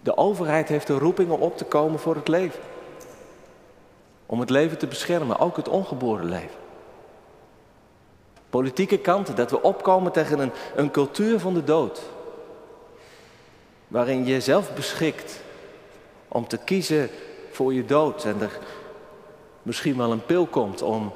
De 0.00 0.16
overheid 0.16 0.68
heeft 0.68 0.86
de 0.86 0.98
roeping 0.98 1.30
om 1.30 1.40
op 1.40 1.56
te 1.56 1.64
komen 1.64 1.98
voor 1.98 2.14
het 2.14 2.28
leven. 2.28 2.60
Om 4.26 4.40
het 4.40 4.50
leven 4.50 4.78
te 4.78 4.86
beschermen, 4.86 5.38
ook 5.38 5.56
het 5.56 5.68
ongeboren 5.68 6.28
leven. 6.28 6.58
Politieke 8.50 8.98
kanten, 8.98 9.36
dat 9.36 9.50
we 9.50 9.62
opkomen 9.62 10.12
tegen 10.12 10.38
een, 10.38 10.52
een 10.74 10.90
cultuur 10.90 11.40
van 11.40 11.54
de 11.54 11.64
dood. 11.64 12.02
Waarin 13.88 14.26
je 14.26 14.40
zelf 14.40 14.74
beschikt 14.74 15.42
om 16.28 16.46
te 16.48 16.58
kiezen 16.58 17.10
voor 17.50 17.74
je 17.74 17.84
dood. 17.84 18.24
En 18.24 18.40
er 18.40 18.58
misschien 19.62 19.96
wel 19.96 20.12
een 20.12 20.26
pil 20.26 20.46
komt 20.46 20.82
om 20.82 21.12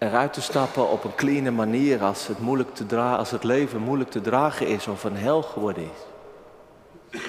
eruit 0.00 0.32
te 0.32 0.42
stappen 0.42 0.90
op 0.90 1.04
een 1.04 1.14
clean 1.14 1.54
manier 1.54 2.02
als 2.02 2.26
het, 2.26 2.38
moeilijk 2.38 2.74
te 2.74 2.96
als 2.96 3.30
het 3.30 3.44
leven 3.44 3.80
moeilijk 3.80 4.10
te 4.10 4.20
dragen 4.20 4.66
is 4.66 4.86
of 4.86 5.04
een 5.04 5.16
hel 5.16 5.42
geworden 5.42 5.84
is. 5.84 7.20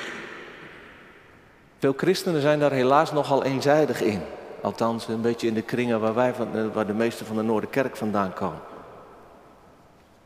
Veel 1.79 1.93
christenen 1.97 2.41
zijn 2.41 2.59
daar 2.59 2.71
helaas 2.71 3.11
nogal 3.11 3.43
eenzijdig 3.43 4.01
in. 4.01 4.21
Althans, 4.61 5.07
een 5.07 5.21
beetje 5.21 5.47
in 5.47 5.53
de 5.53 5.61
kringen 5.61 5.99
waar, 5.99 6.13
wij 6.13 6.33
van, 6.33 6.55
eh, 6.55 6.65
waar 6.73 6.85
de 6.85 6.93
meesten 6.93 7.25
van 7.25 7.35
de 7.35 7.41
Noorderkerk 7.41 7.95
vandaan 7.95 8.33
komen. 8.33 8.61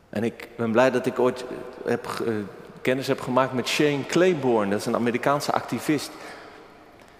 En 0.08 0.24
ik 0.24 0.48
ben 0.56 0.72
blij 0.72 0.90
dat 0.90 1.06
ik 1.06 1.18
ooit 1.18 1.44
heb, 1.84 2.06
uh, 2.26 2.34
kennis 2.82 3.06
heb 3.06 3.20
gemaakt 3.20 3.52
met 3.52 3.68
Shane 3.68 4.06
Claiborne. 4.06 4.70
Dat 4.70 4.80
is 4.80 4.86
een 4.86 4.94
Amerikaanse 4.94 5.52
activist. 5.52 6.10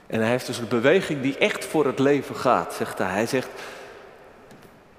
En 0.06 0.20
hij 0.20 0.30
heeft 0.30 0.46
dus 0.46 0.58
een 0.58 0.68
beweging 0.68 1.22
die 1.22 1.38
echt 1.38 1.64
voor 1.64 1.86
het 1.86 1.98
leven 1.98 2.36
gaat, 2.36 2.74
zegt 2.74 2.98
hij. 2.98 3.12
Hij 3.12 3.26
zegt, 3.26 3.48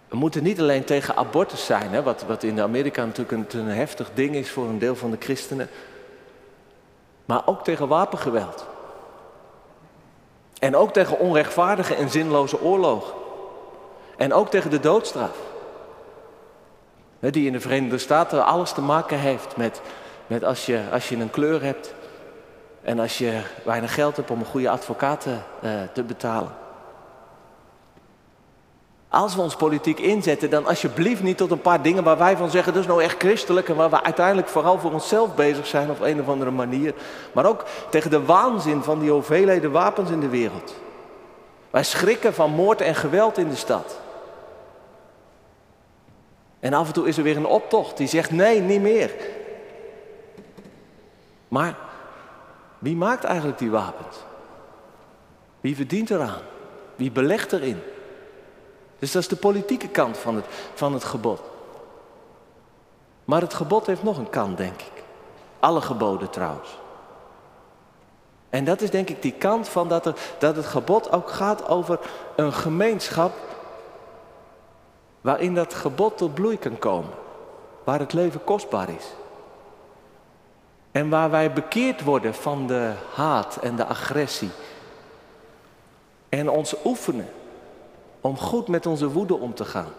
we 0.07 0.17
moeten 0.17 0.43
niet 0.43 0.59
alleen 0.59 0.83
tegen 0.83 1.15
abortus 1.15 1.65
zijn, 1.65 1.91
hè, 1.91 2.03
wat, 2.03 2.23
wat 2.27 2.43
in 2.43 2.61
Amerika 2.61 3.05
natuurlijk 3.05 3.53
een, 3.53 3.67
heftig 3.67 4.09
ding 4.13 4.35
is 4.35 4.51
voor 4.51 4.65
een 4.65 4.79
deel 4.79 4.95
van 4.95 5.11
de 5.11 5.17
christenen. 5.19 5.69
Maar 7.25 7.41
ook 7.45 7.63
tegen 7.63 7.87
wapengeweld. 7.87 8.65
En 10.59 10.75
ook 10.75 10.93
tegen 10.93 11.19
onrechtvaardige 11.19 11.95
en 11.95 12.09
zinloze 12.09 12.61
oorlogen. 12.61 13.13
En 14.17 14.33
ook 14.33 14.49
tegen 14.49 14.69
de 14.69 14.79
doodstraf. 14.79 15.37
Die 17.19 17.45
in 17.45 17.51
de 17.51 17.59
Verenigde 17.59 17.97
Staten 17.97 18.45
alles 18.45 18.71
te 18.71 18.81
maken 18.81 19.19
heeft 19.19 19.57
met, 19.57 19.81
met 20.27 20.43
als, 20.43 20.65
je, 20.65 20.81
als 20.91 21.09
je 21.09 21.15
een 21.15 21.29
kleur 21.29 21.63
hebt 21.63 21.93
en 22.81 22.99
als 22.99 23.17
je 23.17 23.41
weinig 23.63 23.93
geld 23.93 24.15
hebt 24.15 24.31
om 24.31 24.39
een 24.39 24.45
goede 24.45 24.69
advocaat 24.69 25.21
te, 25.21 25.37
uh, 25.63 25.71
te 25.93 26.03
betalen. 26.03 26.51
Als 29.09 29.35
we 29.35 29.41
ons 29.41 29.55
politiek 29.55 29.99
inzetten, 29.99 30.49
dan 30.49 30.65
alsjeblieft 30.65 31.23
niet 31.23 31.37
tot 31.37 31.51
een 31.51 31.61
paar 31.61 31.81
dingen 31.81 32.03
waar 32.03 32.17
wij 32.17 32.37
van 32.37 32.49
zeggen, 32.49 32.73
dat 32.73 32.81
is 32.81 32.87
nou 32.87 33.03
echt 33.03 33.17
christelijk 33.17 33.69
en 33.69 33.75
waar 33.75 33.89
we 33.89 34.03
uiteindelijk 34.03 34.47
vooral 34.47 34.79
voor 34.79 34.91
onszelf 34.91 35.35
bezig 35.35 35.67
zijn 35.67 35.89
op 35.89 36.01
een 36.01 36.21
of 36.21 36.27
andere 36.27 36.51
manier. 36.51 36.93
Maar 37.33 37.45
ook 37.45 37.65
tegen 37.89 38.11
de 38.11 38.25
waanzin 38.25 38.83
van 38.83 38.99
die 38.99 39.11
hoeveelheden 39.11 39.71
wapens 39.71 40.09
in 40.09 40.19
de 40.19 40.29
wereld. 40.29 40.75
Wij 41.69 41.83
schrikken 41.83 42.33
van 42.33 42.51
moord 42.51 42.81
en 42.81 42.95
geweld 42.95 43.37
in 43.37 43.49
de 43.49 43.55
stad. 43.55 43.99
En 46.59 46.73
af 46.73 46.87
en 46.87 46.93
toe 46.93 47.07
is 47.07 47.17
er 47.17 47.23
weer 47.23 47.37
een 47.37 47.45
optocht 47.45 47.97
die 47.97 48.07
zegt 48.07 48.31
nee, 48.31 48.61
niet 48.61 48.81
meer. 48.81 49.11
Maar 51.47 51.75
wie 52.79 52.95
maakt 52.95 53.23
eigenlijk 53.23 53.57
die 53.57 53.71
wapens? 53.71 54.17
Wie 55.61 55.75
verdient 55.75 56.09
eraan? 56.09 56.41
Wie 56.95 57.11
belegt 57.11 57.53
erin? 57.53 57.81
Dus 58.99 59.11
dat 59.11 59.21
is 59.21 59.27
de 59.27 59.35
politieke 59.35 59.87
kant 59.87 60.17
van 60.17 60.35
het, 60.35 60.45
van 60.73 60.93
het 60.93 61.03
gebod. 61.03 61.41
Maar 63.25 63.41
het 63.41 63.53
gebod 63.53 63.85
heeft 63.85 64.03
nog 64.03 64.17
een 64.17 64.29
kant, 64.29 64.57
denk 64.57 64.81
ik. 64.81 65.03
Alle 65.59 65.81
geboden 65.81 66.29
trouwens. 66.29 66.77
En 68.49 68.65
dat 68.65 68.81
is 68.81 68.89
denk 68.89 69.09
ik 69.09 69.21
die 69.21 69.31
kant 69.31 69.69
van 69.69 69.87
dat, 69.87 70.05
er, 70.05 70.15
dat 70.39 70.55
het 70.55 70.65
gebod 70.65 71.11
ook 71.11 71.29
gaat 71.29 71.67
over 71.67 71.99
een 72.35 72.53
gemeenschap 72.53 73.33
waarin 75.21 75.55
dat 75.55 75.73
gebod 75.73 76.17
tot 76.17 76.33
bloei 76.33 76.57
kan 76.57 76.79
komen. 76.79 77.11
Waar 77.83 77.99
het 77.99 78.13
leven 78.13 78.43
kostbaar 78.43 78.89
is. 78.89 79.05
En 80.91 81.09
waar 81.09 81.29
wij 81.29 81.53
bekeerd 81.53 82.03
worden 82.03 82.33
van 82.33 82.67
de 82.67 82.93
haat 83.13 83.57
en 83.61 83.75
de 83.75 83.85
agressie. 83.85 84.51
En 86.29 86.49
ons 86.49 86.75
oefenen 86.85 87.29
om 88.21 88.37
goed 88.37 88.67
met 88.67 88.85
onze 88.85 89.09
woede 89.09 89.35
om 89.35 89.53
te 89.53 89.65
gaan. 89.65 89.91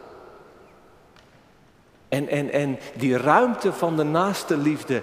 En, 2.08 2.28
en, 2.28 2.50
en 2.50 2.78
die 2.96 3.16
ruimte 3.16 3.72
van 3.72 3.96
de 3.96 4.02
naaste 4.02 4.56
liefde 4.56 5.02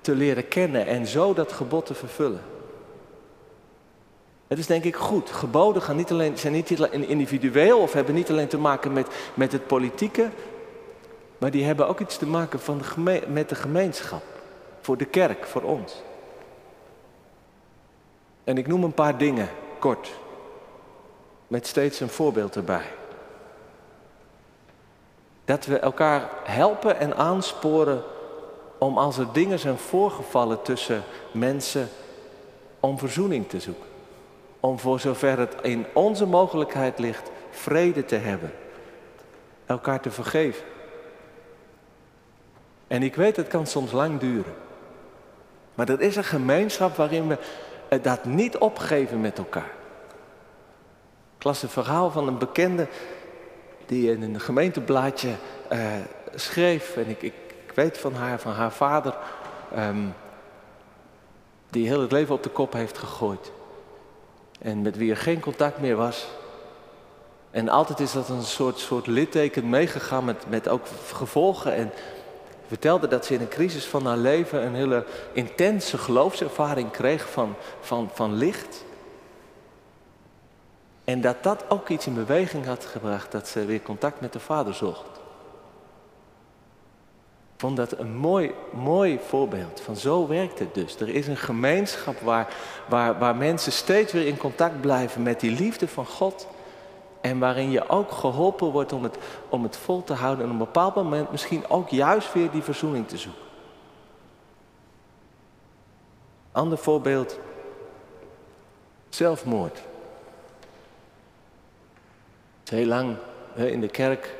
te 0.00 0.14
leren 0.14 0.48
kennen 0.48 0.86
en 0.86 1.06
zo 1.06 1.34
dat 1.34 1.52
gebod 1.52 1.86
te 1.86 1.94
vervullen. 1.94 2.40
Het 4.48 4.58
is 4.58 4.66
denk 4.66 4.84
ik 4.84 4.96
goed. 4.96 5.30
Geboden 5.30 5.82
gaan 5.82 5.96
niet 5.96 6.10
alleen, 6.10 6.38
zijn 6.38 6.52
niet 6.52 6.70
individueel 6.90 7.78
of 7.78 7.92
hebben 7.92 8.14
niet 8.14 8.30
alleen 8.30 8.48
te 8.48 8.58
maken 8.58 8.92
met, 8.92 9.06
met 9.34 9.52
het 9.52 9.66
politieke, 9.66 10.30
maar 11.38 11.50
die 11.50 11.64
hebben 11.64 11.88
ook 11.88 12.00
iets 12.00 12.16
te 12.16 12.26
maken 12.26 12.60
van 12.60 12.78
de 12.78 13.22
met 13.28 13.48
de 13.48 13.54
gemeenschap, 13.54 14.22
voor 14.80 14.96
de 14.96 15.04
kerk, 15.04 15.46
voor 15.46 15.62
ons. 15.62 16.02
En 18.44 18.58
ik 18.58 18.66
noem 18.66 18.84
een 18.84 18.92
paar 18.92 19.18
dingen 19.18 19.48
kort, 19.78 20.12
met 21.50 21.66
steeds 21.66 22.00
een 22.00 22.08
voorbeeld 22.08 22.56
erbij. 22.56 22.86
Dat 25.44 25.66
we 25.66 25.78
elkaar 25.78 26.28
helpen 26.44 26.98
en 26.98 27.16
aansporen 27.16 28.02
om 28.78 28.98
als 28.98 29.18
er 29.18 29.32
dingen 29.32 29.58
zijn 29.58 29.76
voorgevallen 29.76 30.62
tussen 30.62 31.02
mensen, 31.32 31.88
om 32.80 32.98
verzoening 32.98 33.48
te 33.48 33.60
zoeken. 33.60 33.84
Om 34.60 34.78
voor 34.78 35.00
zover 35.00 35.38
het 35.38 35.54
in 35.62 35.86
onze 35.92 36.26
mogelijkheid 36.26 36.98
ligt, 36.98 37.30
vrede 37.50 38.04
te 38.04 38.16
hebben. 38.16 38.52
Elkaar 39.66 40.00
te 40.00 40.10
vergeven. 40.10 40.64
En 42.86 43.02
ik 43.02 43.14
weet, 43.14 43.36
het 43.36 43.48
kan 43.48 43.66
soms 43.66 43.92
lang 43.92 44.20
duren. 44.20 44.54
Maar 45.74 45.88
er 45.88 46.00
is 46.00 46.16
een 46.16 46.24
gemeenschap 46.24 46.96
waarin 46.96 47.28
we 47.28 47.38
dat 48.00 48.24
niet 48.24 48.58
opgeven 48.58 49.20
met 49.20 49.38
elkaar. 49.38 49.78
Ik 51.40 51.46
las 51.46 51.62
een 51.62 51.68
verhaal 51.68 52.10
van 52.10 52.26
een 52.26 52.38
bekende 52.38 52.86
die 53.86 54.10
in 54.10 54.22
een 54.22 54.40
gemeenteblaadje 54.40 55.28
uh, 55.72 55.92
schreef. 56.34 56.96
En 56.96 57.08
ik, 57.08 57.22
ik, 57.22 57.32
weet 57.74 57.98
van 57.98 58.14
haar, 58.14 58.40
van 58.40 58.52
haar 58.52 58.72
vader, 58.72 59.16
um, 59.76 60.14
die 61.70 61.86
heel 61.86 62.00
het 62.00 62.12
leven 62.12 62.34
op 62.34 62.42
de 62.42 62.48
kop 62.48 62.72
heeft 62.72 62.98
gegooid. 62.98 63.52
En 64.58 64.82
met 64.82 64.96
wie 64.96 65.10
er 65.10 65.16
geen 65.16 65.40
contact 65.40 65.80
meer 65.80 65.96
was. 65.96 66.28
En 67.50 67.68
altijd 67.68 68.00
is 68.00 68.12
dat 68.12 68.28
een 68.28 68.42
soort, 68.42 68.78
soort 68.78 69.06
litteken 69.06 69.68
meegegaan 69.68 70.24
met, 70.24 70.44
met 70.48 70.68
ook 70.68 70.86
gevolgen. 71.12 71.74
En 71.74 71.90
vertelde 72.66 73.08
dat 73.08 73.26
ze 73.26 73.34
in 73.34 73.40
een 73.40 73.48
crisis 73.48 73.84
van 73.84 74.06
haar 74.06 74.16
leven 74.16 74.66
een 74.66 74.74
hele 74.74 75.04
intense 75.32 75.98
geloofservaring 75.98 76.90
kreeg 76.90 77.30
van, 77.30 77.54
van, 77.80 78.10
van 78.14 78.34
licht. 78.34 78.88
En 81.10 81.20
dat 81.20 81.42
dat 81.42 81.64
ook 81.68 81.88
iets 81.88 82.06
in 82.06 82.14
beweging 82.14 82.66
had 82.66 82.84
gebracht 82.84 83.32
dat 83.32 83.48
ze 83.48 83.64
weer 83.64 83.82
contact 83.82 84.20
met 84.20 84.32
de 84.32 84.40
vader 84.40 84.74
zocht. 84.74 85.16
Ik 87.54 87.66
vond 87.66 87.76
dat 87.76 87.98
een 87.98 88.16
mooi, 88.16 88.52
mooi 88.72 89.18
voorbeeld 89.26 89.80
van 89.80 89.96
zo 89.96 90.26
werkt 90.26 90.58
het 90.58 90.74
dus. 90.74 91.00
Er 91.00 91.08
is 91.08 91.26
een 91.26 91.36
gemeenschap 91.36 92.20
waar, 92.20 92.54
waar, 92.88 93.18
waar 93.18 93.36
mensen 93.36 93.72
steeds 93.72 94.12
weer 94.12 94.26
in 94.26 94.36
contact 94.36 94.80
blijven 94.80 95.22
met 95.22 95.40
die 95.40 95.50
liefde 95.50 95.88
van 95.88 96.06
God. 96.06 96.46
En 97.20 97.38
waarin 97.38 97.70
je 97.70 97.88
ook 97.88 98.10
geholpen 98.10 98.70
wordt 98.70 98.92
om 98.92 99.02
het, 99.02 99.18
om 99.48 99.62
het 99.62 99.76
vol 99.76 100.04
te 100.04 100.14
houden 100.14 100.44
en 100.44 100.50
op 100.50 100.58
een 100.58 100.64
bepaald 100.64 100.94
moment 100.94 101.30
misschien 101.30 101.68
ook 101.68 101.88
juist 101.88 102.32
weer 102.32 102.50
die 102.50 102.62
verzoening 102.62 103.08
te 103.08 103.18
zoeken. 103.18 103.42
Ander 106.52 106.78
voorbeeld, 106.78 107.38
zelfmoord 109.08 109.88
heel 112.70 112.86
lang 112.86 113.16
in 113.54 113.80
de 113.80 113.88
kerk 113.88 114.34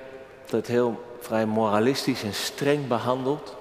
dat 0.51 0.66
heel 0.66 1.16
vrij 1.21 1.47
moralistisch 1.47 2.23
en 2.23 2.35
streng 2.35 2.88
behandeld. 2.88 3.57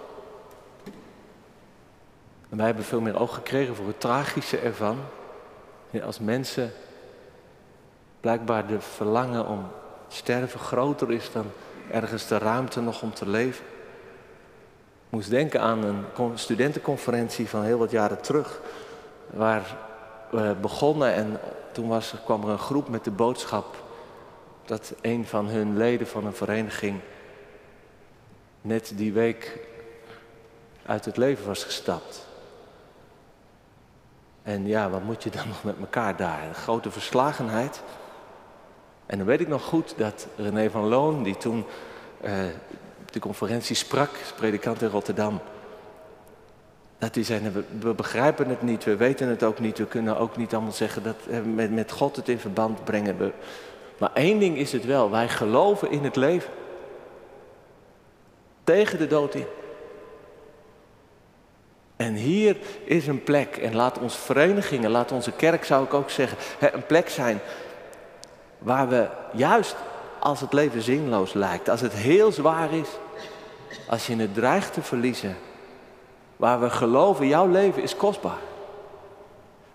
En 2.49 2.57
wij 2.57 2.65
hebben 2.65 2.83
veel 2.83 3.01
meer 3.01 3.19
oog 3.19 3.33
gekregen 3.33 3.75
voor 3.75 3.87
het 3.87 3.99
tragische 3.99 4.59
ervan. 4.59 4.97
als 6.03 6.19
mensen 6.19 6.71
blijkbaar 8.19 8.67
de 8.67 8.81
verlangen 8.81 9.47
om 9.47 9.67
sterven 10.07 10.59
groter 10.59 11.11
is 11.11 11.31
dan 11.31 11.45
ergens 11.91 12.27
de 12.27 12.37
ruimte 12.37 12.81
nog 12.81 13.01
om 13.01 13.13
te 13.13 13.29
leven. 13.29 13.65
Ik 15.05 15.15
moest 15.15 15.29
denken 15.29 15.61
aan 15.61 15.83
een 15.83 16.05
studentenconferentie 16.33 17.49
van 17.49 17.63
heel 17.63 17.77
wat 17.77 17.91
jaren 17.91 18.21
terug, 18.21 18.61
waar 19.29 19.77
we 20.29 20.55
begonnen 20.61 21.13
en 21.13 21.39
toen 21.71 21.87
was, 21.87 22.13
kwam 22.25 22.43
er 22.43 22.49
een 22.49 22.59
groep 22.59 22.89
met 22.89 23.03
de 23.03 23.11
boodschap 23.11 23.87
dat 24.69 24.93
een 25.01 25.25
van 25.25 25.47
hun 25.47 25.77
leden 25.77 26.07
van 26.07 26.25
een 26.25 26.33
vereniging 26.33 26.99
net 28.61 28.91
die 28.95 29.13
week 29.13 29.59
uit 30.85 31.05
het 31.05 31.17
leven 31.17 31.45
was 31.45 31.63
gestapt. 31.63 32.27
En 34.43 34.67
ja, 34.67 34.89
wat 34.89 35.03
moet 35.03 35.23
je 35.23 35.29
dan 35.29 35.47
nog 35.47 35.63
met 35.63 35.75
elkaar 35.79 36.15
daar? 36.15 36.43
Een 36.43 36.55
grote 36.55 36.91
verslagenheid. 36.91 37.81
En 39.05 39.17
dan 39.17 39.27
weet 39.27 39.39
ik 39.39 39.47
nog 39.47 39.63
goed 39.63 39.93
dat 39.97 40.27
René 40.35 40.69
van 40.69 40.87
Loon, 40.87 41.23
die 41.23 41.37
toen 41.37 41.65
uh, 42.23 42.31
de 43.11 43.19
conferentie 43.19 43.75
sprak, 43.75 44.09
predikant 44.35 44.81
in 44.81 44.89
Rotterdam, 44.89 45.39
dat 46.97 47.15
hij 47.15 47.23
zei, 47.23 47.51
we, 47.79 47.93
begrijpen 47.93 48.49
het 48.49 48.61
niet, 48.61 48.83
we 48.83 48.95
weten 48.95 49.27
het 49.27 49.43
ook 49.43 49.59
niet, 49.59 49.77
we 49.77 49.85
kunnen 49.85 50.17
ook 50.17 50.37
niet 50.37 50.53
allemaal 50.53 50.71
zeggen 50.71 51.03
dat 51.03 51.15
we 51.25 51.35
met, 51.35 51.71
met 51.71 51.91
God 51.91 52.15
het 52.15 52.29
in 52.29 52.39
verband 52.39 52.83
brengen. 52.83 53.17
We, 53.17 53.31
maar 53.99 54.13
één 54.13 54.39
ding 54.39 54.57
is 54.57 54.71
het 54.71 54.85
wel, 54.85 55.11
wij 55.11 55.29
geloven 55.29 55.91
in 55.91 56.03
het 56.03 56.15
leven. 56.15 56.51
Tegen 58.63 58.97
de 58.97 59.07
dood 59.07 59.35
in. 59.35 59.45
En 61.95 62.13
hier 62.13 62.57
is 62.83 63.07
een 63.07 63.23
plek, 63.23 63.57
en 63.57 63.75
laat 63.75 63.99
onze 63.99 64.17
verenigingen, 64.17 64.91
laat 64.91 65.11
onze 65.11 65.31
kerk 65.31 65.65
zou 65.65 65.85
ik 65.85 65.93
ook 65.93 66.09
zeggen, 66.09 66.37
een 66.73 66.85
plek 66.85 67.09
zijn 67.09 67.39
waar 68.57 68.87
we 68.87 69.07
juist 69.33 69.75
als 70.19 70.41
het 70.41 70.53
leven 70.53 70.81
zinloos 70.81 71.33
lijkt, 71.33 71.69
als 71.69 71.81
het 71.81 71.93
heel 71.93 72.31
zwaar 72.31 72.73
is, 72.73 72.89
als 73.89 74.07
je 74.07 74.15
het 74.15 74.33
dreigt 74.33 74.73
te 74.73 74.81
verliezen, 74.81 75.37
waar 76.35 76.59
we 76.59 76.69
geloven, 76.69 77.27
jouw 77.27 77.47
leven 77.47 77.81
is 77.81 77.95
kostbaar. 77.95 78.39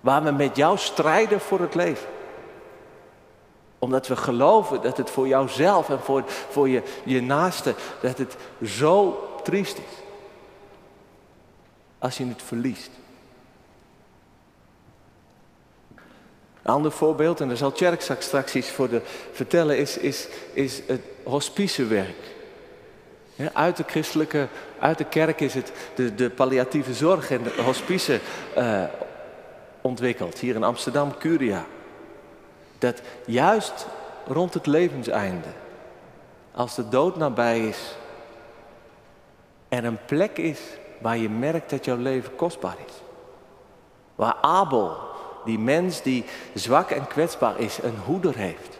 Waar 0.00 0.22
we 0.22 0.30
met 0.30 0.56
jou 0.56 0.78
strijden 0.78 1.40
voor 1.40 1.60
het 1.60 1.74
leven 1.74 2.08
omdat 3.84 4.06
we 4.06 4.16
geloven 4.16 4.82
dat 4.82 4.96
het 4.96 5.10
voor 5.10 5.28
jouzelf 5.28 5.88
en 5.88 6.00
voor, 6.00 6.24
voor 6.26 6.68
je, 6.68 6.82
je 7.04 7.22
naaste, 7.22 7.74
dat 8.02 8.18
het 8.18 8.36
zo 8.64 9.28
triest 9.42 9.78
is. 9.78 10.02
Als 11.98 12.16
je 12.16 12.26
het 12.26 12.42
verliest. 12.42 12.90
Een 16.62 16.72
ander 16.72 16.92
voorbeeld, 16.92 17.40
en 17.40 17.48
daar 17.48 17.56
zal 17.56 17.72
Tjerk 17.72 18.00
straks 18.18 18.54
iets 18.54 18.70
voor 18.70 18.88
de, 18.88 19.00
vertellen, 19.32 19.78
is, 19.78 19.98
is, 19.98 20.28
is 20.52 20.80
het 20.86 21.00
hospicewerk. 21.24 22.32
Ja, 23.34 23.50
uit 23.52 23.76
de 23.76 23.84
christelijke, 23.86 24.48
uit 24.78 24.98
de 24.98 25.04
kerk 25.04 25.40
is 25.40 25.54
het 25.54 25.72
de, 25.94 26.14
de 26.14 26.30
palliatieve 26.30 26.94
zorg 26.94 27.30
en 27.30 27.42
de 27.42 27.62
hospice 27.62 28.20
uh, 28.58 28.84
ontwikkeld. 29.80 30.38
Hier 30.38 30.54
in 30.54 30.62
Amsterdam, 30.62 31.16
Curia. 31.18 31.66
Dat 32.78 33.00
juist 33.26 33.86
rond 34.26 34.54
het 34.54 34.66
levenseinde, 34.66 35.48
als 36.54 36.74
de 36.74 36.88
dood 36.88 37.16
nabij 37.16 37.68
is, 37.68 37.96
er 39.68 39.84
een 39.84 40.04
plek 40.04 40.38
is 40.38 40.60
waar 41.00 41.16
je 41.16 41.28
merkt 41.28 41.70
dat 41.70 41.84
jouw 41.84 41.96
leven 41.96 42.36
kostbaar 42.36 42.76
is. 42.86 42.92
Waar 44.14 44.36
Abel, 44.40 44.96
die 45.44 45.58
mens 45.58 46.02
die 46.02 46.24
zwak 46.54 46.90
en 46.90 47.06
kwetsbaar 47.06 47.58
is, 47.58 47.82
een 47.82 47.98
hoeder 48.04 48.36
heeft. 48.36 48.78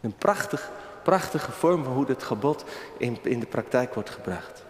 Een 0.00 0.14
prachtig, 0.14 0.70
prachtige 1.02 1.52
vorm 1.52 1.84
van 1.84 1.92
hoe 1.92 2.06
dit 2.06 2.22
gebod 2.22 2.64
in, 2.96 3.18
in 3.22 3.40
de 3.40 3.46
praktijk 3.46 3.94
wordt 3.94 4.10
gebracht. 4.10 4.64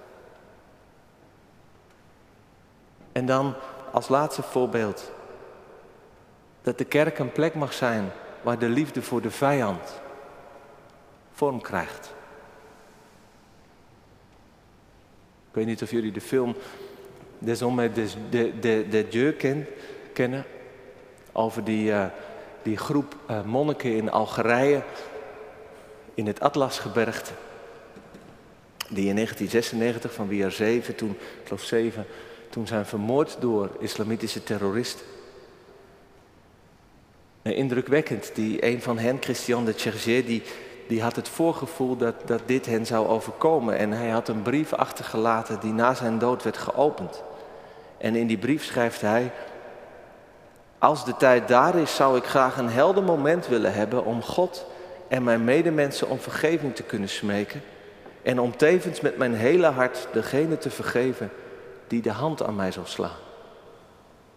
En 3.13 3.27
dan 3.27 3.55
als 3.93 4.09
laatste 4.09 4.43
voorbeeld 4.43 5.11
dat 6.63 6.79
de 6.79 6.85
kerk 6.85 7.19
een 7.19 7.33
plek 7.33 7.55
mag 7.55 7.73
zijn 7.73 8.11
waar 8.43 8.59
de 8.59 8.69
liefde 8.69 9.03
voor 9.03 9.21
de 9.21 9.31
vijand 9.31 10.01
vorm 11.33 11.61
krijgt. 11.61 12.15
Ik 15.49 15.59
weet 15.59 15.67
niet 15.67 15.83
of 15.83 15.91
jullie 15.91 16.13
de 16.13 16.21
film 16.21 16.55
des 17.39 17.61
hommes 17.61 17.95
de, 17.95 18.09
de, 18.31 18.59
de, 18.61 18.87
de 18.91 19.09
Dieu 19.09 19.33
ken, 19.33 19.67
kennen. 20.13 20.45
Over 21.33 21.65
die, 21.65 21.91
uh, 21.91 22.05
die 22.63 22.77
groep 22.77 23.17
uh, 23.31 23.45
monniken 23.45 23.97
in 23.97 24.11
Algerije, 24.11 24.83
in 26.15 26.27
het 26.27 26.41
Atlasgebergte. 26.41 27.33
Die 28.89 29.09
in 29.09 29.15
1996, 29.15 30.13
van 30.13 30.29
wie 30.29 30.45
er 30.45 30.53
zeven, 30.53 30.95
toen, 30.95 31.11
ik 31.11 31.45
geloof 31.45 31.63
zeven, 31.63 32.07
toen 32.51 32.67
zijn 32.67 32.87
vermoord 32.87 33.37
door 33.41 33.71
islamitische 33.79 34.43
terroristen. 34.43 35.07
En 37.43 37.55
indrukwekkend, 37.55 38.31
die, 38.35 38.67
een 38.67 38.83
van 38.83 38.99
hen, 38.99 39.17
Christian 39.21 39.65
de 39.65 39.73
Chergier, 39.73 40.27
die, 40.27 40.43
die 40.89 41.03
had 41.03 41.17
het 41.17 41.29
voorgevoel 41.29 41.97
dat, 41.97 42.15
dat 42.25 42.41
dit 42.47 42.67
hen 42.67 42.87
zou 42.87 43.07
overkomen. 43.07 43.79
En 43.79 43.93
hij 43.93 44.09
had 44.09 44.29
een 44.29 44.43
brief 44.43 44.73
achtergelaten 44.73 45.61
die 45.61 45.73
na 45.73 45.95
zijn 45.95 46.19
dood 46.19 46.43
werd 46.43 46.57
geopend. 46.57 47.23
En 47.99 48.17
in 48.17 48.27
die 48.27 48.39
brief 48.39 48.65
schrijft 48.65 49.01
hij, 49.01 49.33
als 50.79 51.05
de 51.05 51.17
tijd 51.17 51.49
daar 51.49 51.75
is, 51.75 51.95
zou 51.95 52.17
ik 52.17 52.25
graag 52.25 52.59
een 52.59 52.69
helder 52.69 53.03
moment 53.03 53.49
willen 53.49 53.75
hebben 53.75 54.05
om 54.05 54.23
God 54.23 54.67
en 55.09 55.23
mijn 55.23 55.45
medemensen 55.45 56.09
om 56.09 56.19
vergeving 56.19 56.75
te 56.75 56.83
kunnen 56.83 57.09
smeken. 57.09 57.63
En 58.23 58.41
om 58.41 58.57
tevens 58.57 59.01
met 59.01 59.17
mijn 59.17 59.35
hele 59.35 59.67
hart 59.67 60.09
degene 60.13 60.59
te 60.59 60.71
vergeven 60.71 61.31
die 61.87 62.03
de 62.03 62.11
hand 62.11 62.43
aan 62.43 62.57
mij 62.57 62.73
zal 62.73 62.87
slaan. 62.87 63.17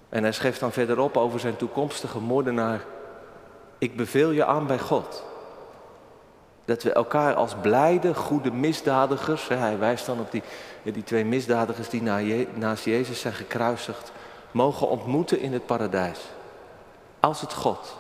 En 0.10 0.24
hij 0.24 0.32
schreef 0.32 0.58
dan 0.58 0.72
verderop 0.72 1.18
over 1.18 1.40
zijn 1.40 1.56
toekomstige 1.56 2.20
moordenaar. 2.20 2.86
Ik 3.86 3.96
beveel 3.96 4.32
je 4.32 4.46
aan 4.46 4.68
bij 4.68 4.80
God. 4.80 5.24
Dat 6.66 6.84
we 6.84 6.92
elkaar 6.92 7.34
als 7.34 7.56
blijde, 7.62 8.14
goede 8.14 8.52
misdadigers, 8.52 9.48
hij 9.48 9.78
wijst 9.78 10.06
dan 10.06 10.20
op 10.20 10.32
die, 10.32 10.44
die 10.84 11.04
twee 11.04 11.26
misdadigers 11.26 11.90
die 11.90 12.02
naast 12.54 12.86
Jezus 12.86 13.20
zijn 13.20 13.34
gekruisigd, 13.34 14.12
mogen 14.52 14.90
ontmoeten 14.90 15.40
in 15.40 15.54
het 15.54 15.66
paradijs. 15.66 16.20
Als 17.20 17.42
het 17.42 17.54
God, 17.54 17.98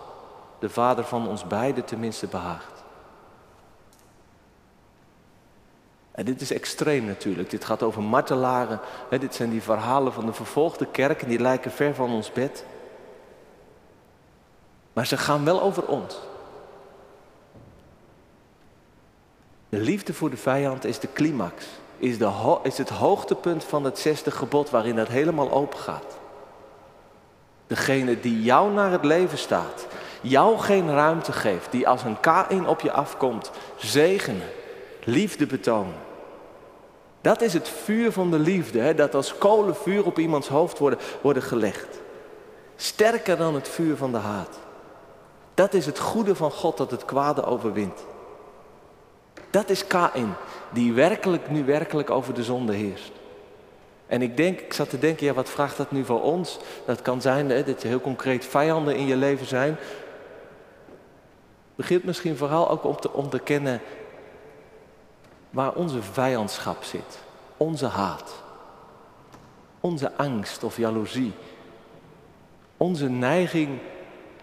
de 0.59 0.69
Vader 0.69 1.03
van 1.03 1.27
ons 1.27 1.47
beiden, 1.47 1.85
tenminste 1.85 2.27
behaagt. 2.27 2.83
En 6.11 6.25
dit 6.25 6.41
is 6.41 6.51
extreem 6.51 7.05
natuurlijk. 7.05 7.49
Dit 7.49 7.65
gaat 7.65 7.83
over 7.83 8.03
martelaren. 8.03 8.79
dit 9.09 9.35
zijn 9.35 9.49
die 9.49 9.61
verhalen 9.61 10.13
van 10.13 10.25
de 10.25 10.33
vervolgde 10.33 10.85
kerk 10.85 11.21
en 11.21 11.27
die 11.27 11.39
lijken 11.39 11.71
ver 11.71 11.95
van 11.95 12.09
ons 12.09 12.31
bed. 12.31 12.65
Maar 14.95 15.07
ze 15.07 15.17
gaan 15.17 15.45
wel 15.45 15.61
over 15.61 15.87
ons. 15.87 16.19
De 19.69 19.77
liefde 19.77 20.13
voor 20.13 20.29
de 20.29 20.37
vijand 20.37 20.85
is 20.85 20.99
de 20.99 21.07
climax, 21.13 21.65
is, 21.97 22.17
de 22.17 22.59
is 22.63 22.77
het 22.77 22.89
hoogtepunt 22.89 23.63
van 23.63 23.83
het 23.83 23.99
zesde 23.99 24.31
gebod 24.31 24.69
waarin 24.69 24.95
dat 24.95 25.07
helemaal 25.07 25.51
open 25.51 25.79
gaat. 25.79 26.17
Degene 27.67 28.19
die 28.19 28.41
jou 28.41 28.71
naar 28.71 28.91
het 28.91 29.05
leven 29.05 29.37
staat, 29.37 29.87
jou 30.21 30.57
geen 30.57 30.93
ruimte 30.93 31.31
geeft, 31.31 31.71
die 31.71 31.87
als 31.87 32.03
een 32.03 32.19
K-in 32.19 32.67
op 32.67 32.81
je 32.81 32.91
afkomt, 32.91 33.51
zegenen, 33.77 34.49
liefde 35.03 35.45
betonen. 35.45 35.95
Dat 37.21 37.41
is 37.41 37.53
het 37.53 37.69
vuur 37.69 38.11
van 38.11 38.31
de 38.31 38.39
liefde, 38.39 38.79
hè, 38.79 38.95
dat 38.95 39.15
als 39.15 39.37
kolenvuur 39.37 40.05
op 40.05 40.19
iemands 40.19 40.47
hoofd 40.47 40.77
worden, 40.77 40.99
worden 41.21 41.43
gelegd. 41.43 41.99
Sterker 42.75 43.37
dan 43.37 43.55
het 43.55 43.67
vuur 43.67 43.97
van 43.97 44.11
de 44.11 44.17
haat. 44.17 44.63
Dat 45.55 45.73
is 45.73 45.85
het 45.85 45.99
goede 45.99 46.35
van 46.35 46.51
God 46.51 46.77
dat 46.77 46.91
het 46.91 47.05
kwade 47.05 47.43
overwint. 47.43 48.05
Dat 49.49 49.69
is 49.69 49.87
Kain, 49.87 50.33
die 50.69 50.93
werkelijk 50.93 51.49
nu 51.49 51.65
werkelijk 51.65 52.09
over 52.09 52.33
de 52.33 52.43
zonde 52.43 52.73
heerst. 52.73 53.11
En 54.07 54.21
ik 54.21 54.37
denk, 54.37 54.59
ik 54.59 54.73
zat 54.73 54.89
te 54.89 54.99
denken, 54.99 55.25
ja, 55.25 55.33
wat 55.33 55.49
vraagt 55.49 55.77
dat 55.77 55.91
nu 55.91 56.05
voor 56.05 56.21
ons? 56.21 56.59
Dat 56.85 57.01
kan 57.01 57.21
zijn 57.21 57.49
hè, 57.49 57.63
dat 57.63 57.81
je 57.81 57.87
heel 57.87 58.01
concreet 58.01 58.45
vijanden 58.45 58.95
in 58.95 59.07
je 59.07 59.15
leven 59.15 59.45
zijn. 59.45 59.77
Begint 61.75 62.03
misschien 62.03 62.37
vooral 62.37 62.69
ook 62.69 62.83
om 62.83 62.99
te, 62.99 63.11
om 63.11 63.29
te 63.29 63.39
kennen 63.39 63.81
waar 65.49 65.73
onze 65.73 66.01
vijandschap 66.01 66.83
zit, 66.83 67.19
onze 67.57 67.85
haat, 67.85 68.33
onze 69.79 70.11
angst 70.17 70.63
of 70.63 70.77
jaloezie, 70.77 71.33
onze 72.77 73.09
neiging 73.09 73.79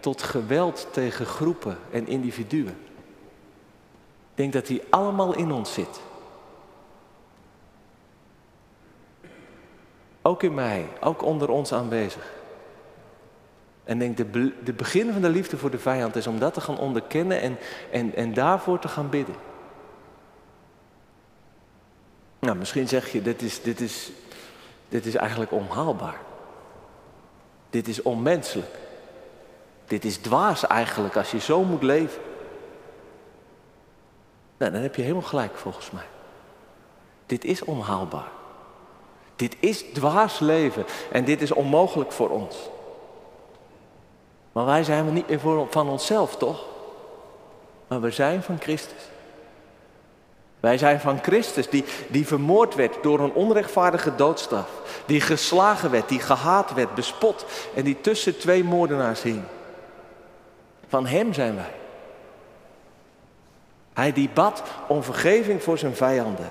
tot 0.03 0.23
geweld 0.23 0.89
tegen 0.91 1.27
groepen 1.27 1.79
en 1.91 2.07
individuen. 2.07 2.77
Ik 4.31 4.39
denk 4.39 4.53
dat 4.53 4.67
die 4.67 4.83
allemaal 4.91 5.35
in 5.35 5.53
ons 5.53 5.73
zit. 5.73 6.01
Ook 10.23 10.43
in 10.43 10.55
mij, 10.55 10.89
ook 11.01 11.23
onder 11.23 11.49
ons 11.49 11.73
aanwezig. 11.73 12.33
En 13.85 13.99
denk, 13.99 14.17
de, 14.17 14.53
de 14.65 14.73
begin 14.73 15.13
van 15.13 15.23
de 15.23 15.29
liefde 15.29 15.59
voor 15.59 15.71
de 15.71 15.79
vijand 15.79 16.17
is 16.17 16.27
om 16.27 16.39
dat 16.39 16.55
te 16.55 16.61
gaan 16.61 16.79
onderkennen 16.79 17.41
en, 17.41 17.59
en, 17.91 18.15
en 18.15 18.35
daarvoor 18.35 18.79
te 18.79 18.89
gaan 18.89 19.11
bidden. 19.11 19.35
Nou, 22.39 22.57
misschien 22.57 22.89
zeg 22.89 23.13
je, 23.13 23.23
dit 23.23 23.43
is, 23.43 23.63
dit 23.63 23.81
is, 23.81 24.11
dit 24.89 25.07
is 25.07 25.15
eigenlijk 25.15 25.53
onhaalbaar. 25.53 26.21
Dit 27.71 27.89
is 27.89 28.03
onmenselijk. 28.03 28.81
Dit 29.87 30.05
is 30.05 30.17
dwaas 30.17 30.67
eigenlijk 30.67 31.17
als 31.17 31.31
je 31.31 31.41
zo 31.41 31.63
moet 31.63 31.83
leven. 31.83 32.23
Nou, 34.57 34.73
dan 34.73 34.83
heb 34.83 34.95
je 34.95 35.03
helemaal 35.03 35.23
gelijk 35.23 35.57
volgens 35.57 35.91
mij. 35.91 36.07
Dit 37.27 37.45
is 37.45 37.65
onhaalbaar. 37.65 38.29
Dit 39.37 39.57
is 39.61 39.85
dwaas 39.93 40.39
leven 40.39 40.85
en 41.13 41.25
dit 41.25 41.43
is 41.43 41.53
onmogelijk 41.53 42.13
voor 42.13 42.31
ons. 42.31 42.57
Maar 44.53 44.65
wij 44.65 44.85
zijn 44.85 45.13
niet 45.13 45.29
meer 45.29 45.67
van 45.71 45.89
onszelf, 45.89 46.37
toch? 46.37 46.65
Maar 47.89 48.01
we 48.01 48.11
zijn 48.11 48.43
van 48.43 48.59
Christus. 48.61 49.11
Wij 50.61 50.79
zijn 50.79 51.01
van 51.01 51.19
Christus, 51.23 51.69
die, 51.69 51.85
die 52.09 52.27
vermoord 52.27 52.75
werd 52.75 53.03
door 53.03 53.21
een 53.21 53.33
onrechtvaardige 53.33 54.15
doodstraf. 54.15 54.71
Die 55.07 55.21
geslagen 55.21 55.91
werd, 55.91 56.09
die 56.09 56.21
gehaat 56.21 56.75
werd, 56.75 56.95
bespot 56.95 57.45
en 57.75 57.85
die 57.85 58.01
tussen 58.01 58.39
twee 58.39 58.65
moordenaars 58.65 59.23
hing. 59.23 59.43
Van 60.93 61.07
Hem 61.07 61.33
zijn 61.33 61.55
wij. 61.55 61.75
Hij 63.93 64.13
die 64.13 64.31
bad 64.35 64.63
om 64.89 65.03
vergeving 65.03 65.63
voor 65.63 65.79
zijn 65.79 65.95
vijanden. 65.95 66.49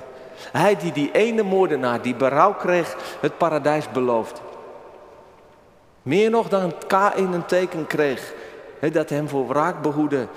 Hij 0.52 0.76
die 0.76 0.92
die 0.92 1.12
ene 1.12 1.44
moordenaar 1.44 2.02
die 2.02 2.16
berouw 2.16 2.54
kreeg, 2.54 2.96
het 3.20 3.38
paradijs 3.38 3.92
beloofde. 3.92 4.40
Meer 6.02 6.30
nog 6.30 6.50
dan 6.50 6.74
K 6.88 6.94
in 7.16 7.32
een 7.32 7.46
teken 7.46 7.88
kreeg, 7.88 8.34
dat 8.92 9.10
hem 9.10 9.30
voor 9.30 9.48
wraak 9.48 9.82
behoede, 9.82 10.28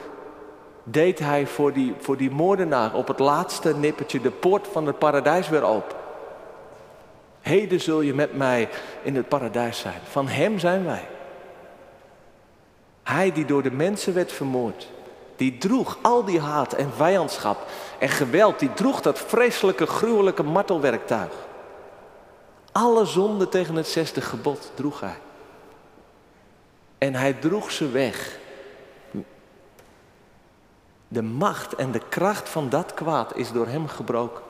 deed 0.83 1.19
hij 1.19 1.47
voor 1.47 1.73
die, 1.73 1.95
voor 1.99 2.17
die 2.17 2.31
moordenaar 2.31 2.95
op 2.95 3.09
het 3.09 3.19
laatste 3.19 3.77
nippertje 3.77 4.21
de 4.21 4.31
poort 4.31 4.69
van 4.73 4.87
het 4.87 4.99
paradijs 4.99 5.49
weer 5.49 5.65
open. 5.65 5.97
Heden 7.41 7.81
zul 7.81 8.01
je 8.01 8.15
met 8.15 8.37
mij 8.37 8.69
in 9.03 9.17
het 9.17 9.29
paradijs 9.29 9.79
zijn. 9.79 10.01
Van 10.11 10.29
hem 10.29 10.59
zijn 10.59 10.85
wij. 10.85 11.09
Hij 13.05 13.33
die 13.33 13.45
door 13.45 13.63
de 13.63 13.71
mensen 13.71 14.15
werd 14.15 14.33
vermoord. 14.33 14.89
Die 15.37 15.59
droeg 15.59 15.99
al 16.03 16.25
die 16.25 16.41
haat 16.41 16.73
en 16.73 16.93
vijandschap 16.93 17.67
en 17.99 18.09
geweld. 18.09 18.59
Die 18.59 18.75
droeg 18.75 19.01
dat 19.01 19.19
vreselijke, 19.19 19.87
gruwelijke 19.87 20.43
martelwerktuig. 20.43 21.33
Alle 22.73 23.05
zonden 23.05 23.49
tegen 23.49 23.75
het 23.75 23.89
zesde 23.89 24.21
gebod 24.21 24.71
droeg 24.75 25.01
hij. 25.01 25.19
En 26.99 27.15
hij 27.15 27.33
droeg 27.33 27.71
ze 27.71 27.91
weg 27.91 28.39
de 31.15 31.23
macht 31.23 31.75
en 31.75 31.91
de 31.91 32.09
kracht 32.09 32.49
van 32.49 32.69
dat 32.69 32.95
kwaad 32.95 33.37
is 33.37 33.53
door 33.53 33.67
hem 33.67 33.89
gebroken. 33.89 34.43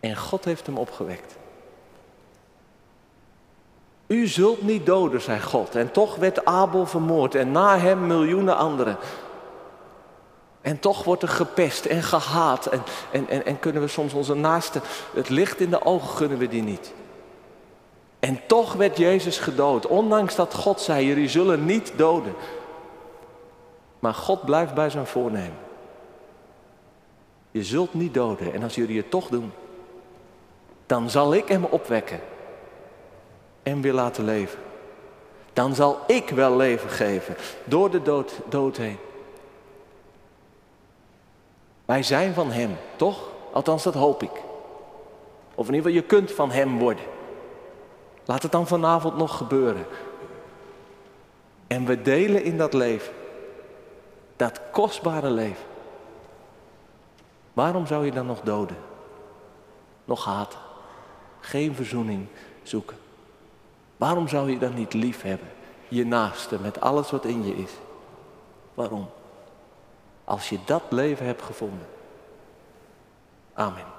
En 0.00 0.16
God 0.16 0.44
heeft 0.44 0.66
hem 0.66 0.76
opgewekt. 0.76 1.36
U 4.14 4.26
zult 4.26 4.62
niet 4.62 4.86
doden, 4.86 5.20
zei 5.20 5.40
God. 5.40 5.74
En 5.74 5.90
toch 5.90 6.16
werd 6.16 6.44
Abel 6.44 6.86
vermoord 6.86 7.34
en 7.34 7.52
na 7.52 7.78
hem 7.78 8.06
miljoenen 8.06 8.56
anderen. 8.56 8.96
En 10.60 10.78
toch 10.78 11.04
wordt 11.04 11.22
er 11.22 11.28
gepest 11.28 11.84
en 11.84 12.02
gehaat. 12.02 12.66
En, 12.66 12.82
en, 13.10 13.28
en, 13.28 13.46
en 13.46 13.58
kunnen 13.58 13.82
we 13.82 13.88
soms 13.88 14.12
onze 14.12 14.34
naasten, 14.34 14.82
het 15.14 15.28
licht 15.28 15.60
in 15.60 15.70
de 15.70 15.84
ogen 15.84 16.08
gunnen 16.08 16.38
we 16.38 16.48
die 16.48 16.62
niet. 16.62 16.92
En 18.18 18.40
toch 18.46 18.72
werd 18.72 18.96
Jezus 18.96 19.38
gedood, 19.38 19.86
ondanks 19.86 20.34
dat 20.34 20.54
God 20.54 20.80
zei, 20.80 21.06
jullie 21.06 21.28
zullen 21.28 21.64
niet 21.64 21.92
doden. 21.96 22.34
Maar 23.98 24.14
God 24.14 24.44
blijft 24.44 24.74
bij 24.74 24.90
zijn 24.90 25.06
voornemen. 25.06 25.58
Je 27.50 27.64
zult 27.64 27.94
niet 27.94 28.14
doden 28.14 28.52
en 28.52 28.62
als 28.62 28.74
jullie 28.74 28.96
het 28.96 29.10
toch 29.10 29.28
doen, 29.28 29.52
dan 30.86 31.10
zal 31.10 31.34
ik 31.34 31.48
hem 31.48 31.64
opwekken 31.64 32.20
en 33.64 33.80
weer 33.80 33.92
laten 33.92 34.24
leven. 34.24 34.58
Dan 35.52 35.74
zal 35.74 35.98
ik 36.06 36.28
wel 36.28 36.56
leven 36.56 36.90
geven 36.90 37.36
door 37.64 37.90
de 37.90 38.02
dood, 38.02 38.40
dood 38.48 38.76
heen. 38.76 38.98
Wij 41.84 42.02
zijn 42.02 42.34
van 42.34 42.50
hem, 42.50 42.76
toch? 42.96 43.28
Althans, 43.52 43.82
dat 43.82 43.94
hoop 43.94 44.22
ik. 44.22 44.42
Of 45.54 45.68
in 45.68 45.74
ieder 45.74 45.90
geval, 45.90 46.02
je 46.02 46.02
kunt 46.02 46.32
van 46.32 46.50
Hem 46.50 46.78
worden. 46.78 47.04
Laat 48.24 48.42
het 48.42 48.52
dan 48.52 48.66
vanavond 48.66 49.16
nog 49.16 49.36
gebeuren. 49.36 49.86
En 51.66 51.84
we 51.84 52.02
delen 52.02 52.44
in 52.44 52.58
dat 52.58 52.72
leven. 52.72 53.12
Dat 54.36 54.60
kostbare 54.70 55.30
leven. 55.30 55.64
Waarom 57.52 57.86
zou 57.86 58.04
je 58.04 58.12
dan 58.12 58.26
nog 58.26 58.40
doden? 58.40 58.76
Nog 60.04 60.24
haten? 60.24 60.58
Geen 61.40 61.74
verzoening 61.74 62.26
zoeken? 62.62 62.96
Waarom 64.04 64.28
zou 64.28 64.50
je 64.50 64.58
dan 64.58 64.74
niet 64.74 64.92
lief 64.92 65.22
hebben? 65.22 65.48
Je 65.88 66.06
naaste 66.06 66.58
met 66.60 66.80
alles 66.80 67.10
wat 67.10 67.24
in 67.24 67.44
je 67.44 67.56
is. 67.56 67.70
Waarom? 68.74 69.08
Als 70.24 70.48
je 70.48 70.58
dat 70.64 70.82
leven 70.88 71.26
hebt 71.26 71.42
gevonden. 71.42 71.86
Amen. 73.54 73.93